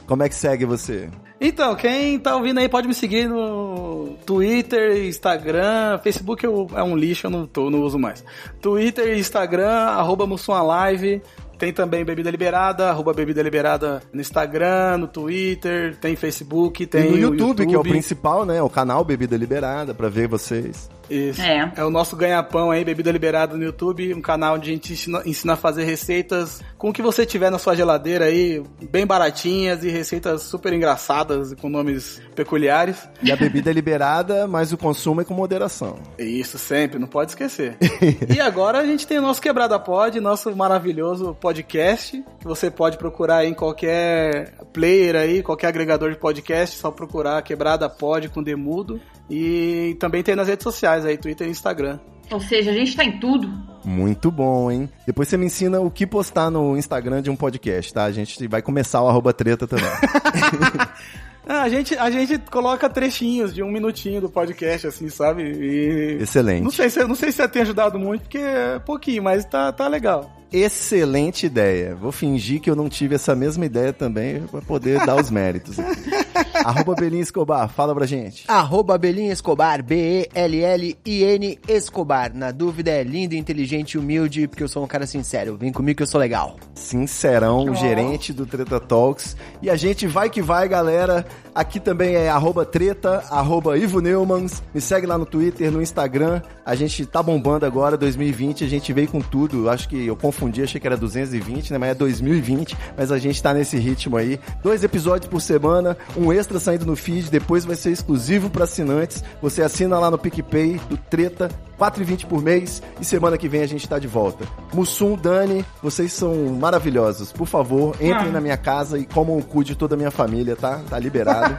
[0.06, 1.08] Como é que segue você?
[1.40, 6.96] Então, quem tá ouvindo aí pode me seguir no Twitter, Instagram, Facebook eu- é um
[6.96, 8.24] lixo, eu não, tô, não uso mais.
[8.60, 10.26] Twitter e Instagram, arroba
[10.62, 11.22] Live.
[11.58, 17.08] Tem também Bebida Liberada, arroba Bebida Liberada no Instagram, no Twitter, tem Facebook, tem e
[17.10, 18.60] no o YouTube, que é o principal, né?
[18.60, 20.90] O canal Bebida Liberada, pra ver vocês.
[21.08, 21.40] Isso.
[21.40, 21.72] É.
[21.76, 25.22] É o nosso ganha-pão aí, Bebida Liberada no YouTube, um canal onde a gente ensina,
[25.24, 29.84] ensina a fazer receitas com o que você tiver na sua geladeira aí, bem baratinhas
[29.84, 33.08] e receitas super engraçadas com nomes peculiares.
[33.22, 35.96] E a bebida é liberada, mas o consumo é com moderação.
[36.18, 37.76] Isso, sempre, não pode esquecer.
[38.34, 42.98] e agora a gente tem o nosso Quebrada Pod, nosso maravilhoso podcast, que você pode
[42.98, 48.42] procurar aí em qualquer player aí, qualquer agregador de podcast, só procurar Quebrada Pod com
[48.42, 49.00] Demudo.
[49.28, 51.98] E também tem nas redes sociais aí, Twitter e Instagram.
[52.30, 53.52] Ou seja, a gente tá em tudo.
[53.84, 54.88] Muito bom, hein?
[55.06, 58.04] Depois você me ensina o que postar no Instagram de um podcast, tá?
[58.04, 59.84] A gente vai começar o arroba treta também.
[61.46, 65.42] Ah, a, gente, a gente coloca trechinhos de um minutinho do podcast, assim, sabe?
[65.42, 66.22] E...
[66.22, 66.62] Excelente.
[66.62, 69.86] Não sei, se, não sei se tem ajudado muito, porque é pouquinho, mas tá, tá
[69.86, 70.34] legal.
[70.54, 71.96] Excelente ideia.
[71.96, 75.80] Vou fingir que eu não tive essa mesma ideia também pra poder dar os méritos.
[75.80, 76.10] aqui.
[76.64, 78.44] Arroba Belinha Escobar, fala pra gente.
[78.46, 82.32] Arroba Belinha Escobar, B-E-L-L-I-N Escobar.
[82.32, 85.56] Na dúvida é lindo, inteligente e humilde, porque eu sou um cara sincero.
[85.56, 86.56] Vem comigo que eu sou legal.
[86.74, 89.36] Sincerão, o gerente do Treta Talks.
[89.60, 91.26] E a gente vai que vai, galera.
[91.54, 94.62] Aqui também é arroba treta, arroba Ivo Neumans.
[94.72, 96.40] Me segue lá no Twitter, no Instagram.
[96.64, 98.64] A gente tá bombando agora, 2020.
[98.64, 99.68] A gente veio com tudo.
[99.68, 101.78] Acho que eu confundi, achei que era 220, né?
[101.78, 102.76] Mas é 2020.
[102.96, 104.38] Mas a gente tá nesse ritmo aí.
[104.62, 107.30] Dois episódios por semana, um extra saindo no feed.
[107.30, 109.22] Depois vai ser exclusivo para assinantes.
[109.42, 111.50] Você assina lá no PicPay do Treta.
[111.78, 114.44] 4,20 por mês e semana que vem a gente tá de volta.
[114.72, 117.32] Mussum, Dani, vocês são maravilhosos.
[117.32, 118.32] Por favor, entrem Ah.
[118.32, 120.80] na minha casa e comam o cu de toda a minha família, tá?
[120.88, 121.56] Tá liberado.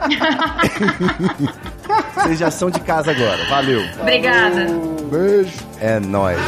[2.16, 3.44] vocês já são de casa agora.
[3.50, 3.82] Valeu.
[4.00, 4.66] Obrigada.
[5.10, 5.52] Beijo.
[5.80, 6.38] É nóis.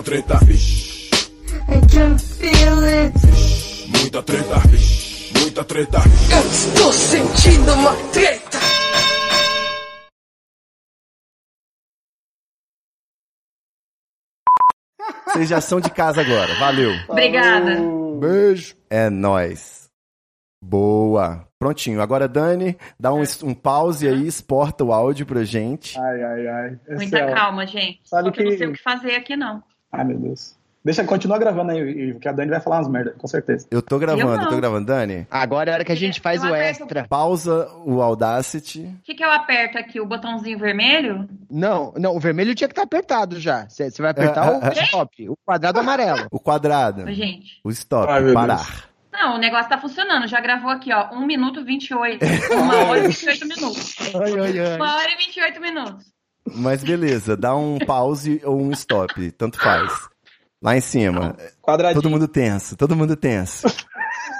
[0.00, 0.38] Muita treta,
[1.68, 3.12] I can feel it.
[3.88, 4.62] muita treta,
[5.38, 5.98] muita treta.
[6.32, 8.58] Eu estou sentindo uma treta.
[15.26, 16.54] Vocês já são de casa agora.
[16.58, 16.90] Valeu.
[17.08, 17.76] Obrigada.
[18.18, 18.74] Beijo.
[18.88, 19.88] É nóis.
[20.62, 21.46] Boa.
[21.58, 22.00] Prontinho.
[22.02, 25.98] Agora, Dani, dá um, um pause aí, exporta o áudio pra gente.
[25.98, 26.80] Ai, ai, ai.
[26.88, 28.00] Esse Muita é o- calma, gente.
[28.04, 29.62] Sabe Só que eu não que- sei o que fazer aqui, não.
[29.92, 30.58] Ai, meu Deus.
[30.82, 31.78] Deixa, continua gravando aí,
[32.08, 33.66] Ivo, que a Dani vai falar umas merda, com certeza.
[33.70, 34.86] Eu tô gravando, Eu tô gravando.
[34.86, 37.06] Dani, Agora é a hora que a gente faz o aperto- extra.
[37.06, 38.84] pausa o Audacity.
[38.84, 40.00] O que, que eu aperto aqui?
[40.00, 41.28] O botãozinho vermelho?
[41.50, 43.68] Não, não, o vermelho tinha que estar apertado já.
[43.68, 46.26] Você vai apertar É, o é, stop, o quadrado amarelo.
[46.30, 47.12] O quadrado.
[47.12, 47.60] Gente.
[47.62, 48.10] O stop.
[48.10, 48.88] Ai, parar.
[49.12, 50.26] Não, o negócio tá funcionando.
[50.28, 51.10] Já gravou aqui, ó.
[51.12, 52.24] 1 minuto 28.
[52.24, 52.28] 1
[52.88, 53.96] hora e 28 minutos.
[54.14, 54.78] Ai, ai, ai.
[54.78, 56.06] 1 hora e 28 minutos.
[56.54, 59.30] Mas beleza, dá um pause ou um stop.
[59.32, 60.08] Tanto faz.
[60.62, 61.36] Lá em cima.
[61.62, 62.02] Quadradinho.
[62.02, 63.66] Todo mundo tenso, todo mundo tenso.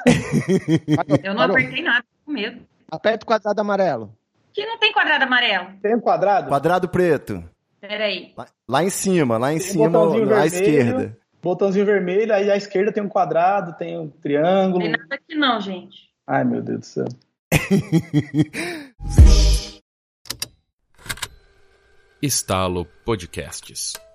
[1.23, 1.57] Eu não Parou.
[1.57, 2.61] apertei nada, tô com medo.
[2.91, 4.15] Aperta o quadrado amarelo.
[4.53, 5.69] Que não tem quadrado amarelo.
[5.83, 6.49] Tem um quadrado?
[6.49, 7.43] Quadrado preto.
[7.81, 8.33] Pera aí.
[8.37, 10.45] Lá, lá em cima, lá em Tem cima, à vermelho.
[10.45, 11.19] esquerda.
[11.43, 14.85] Botãozinho vermelho, aí à esquerda tem um quadrado, tem um triângulo.
[14.85, 16.11] Não tem nada aqui não, gente.
[16.27, 17.07] Ai, meu Deus do céu.
[22.23, 24.10] Estalo Podcasts.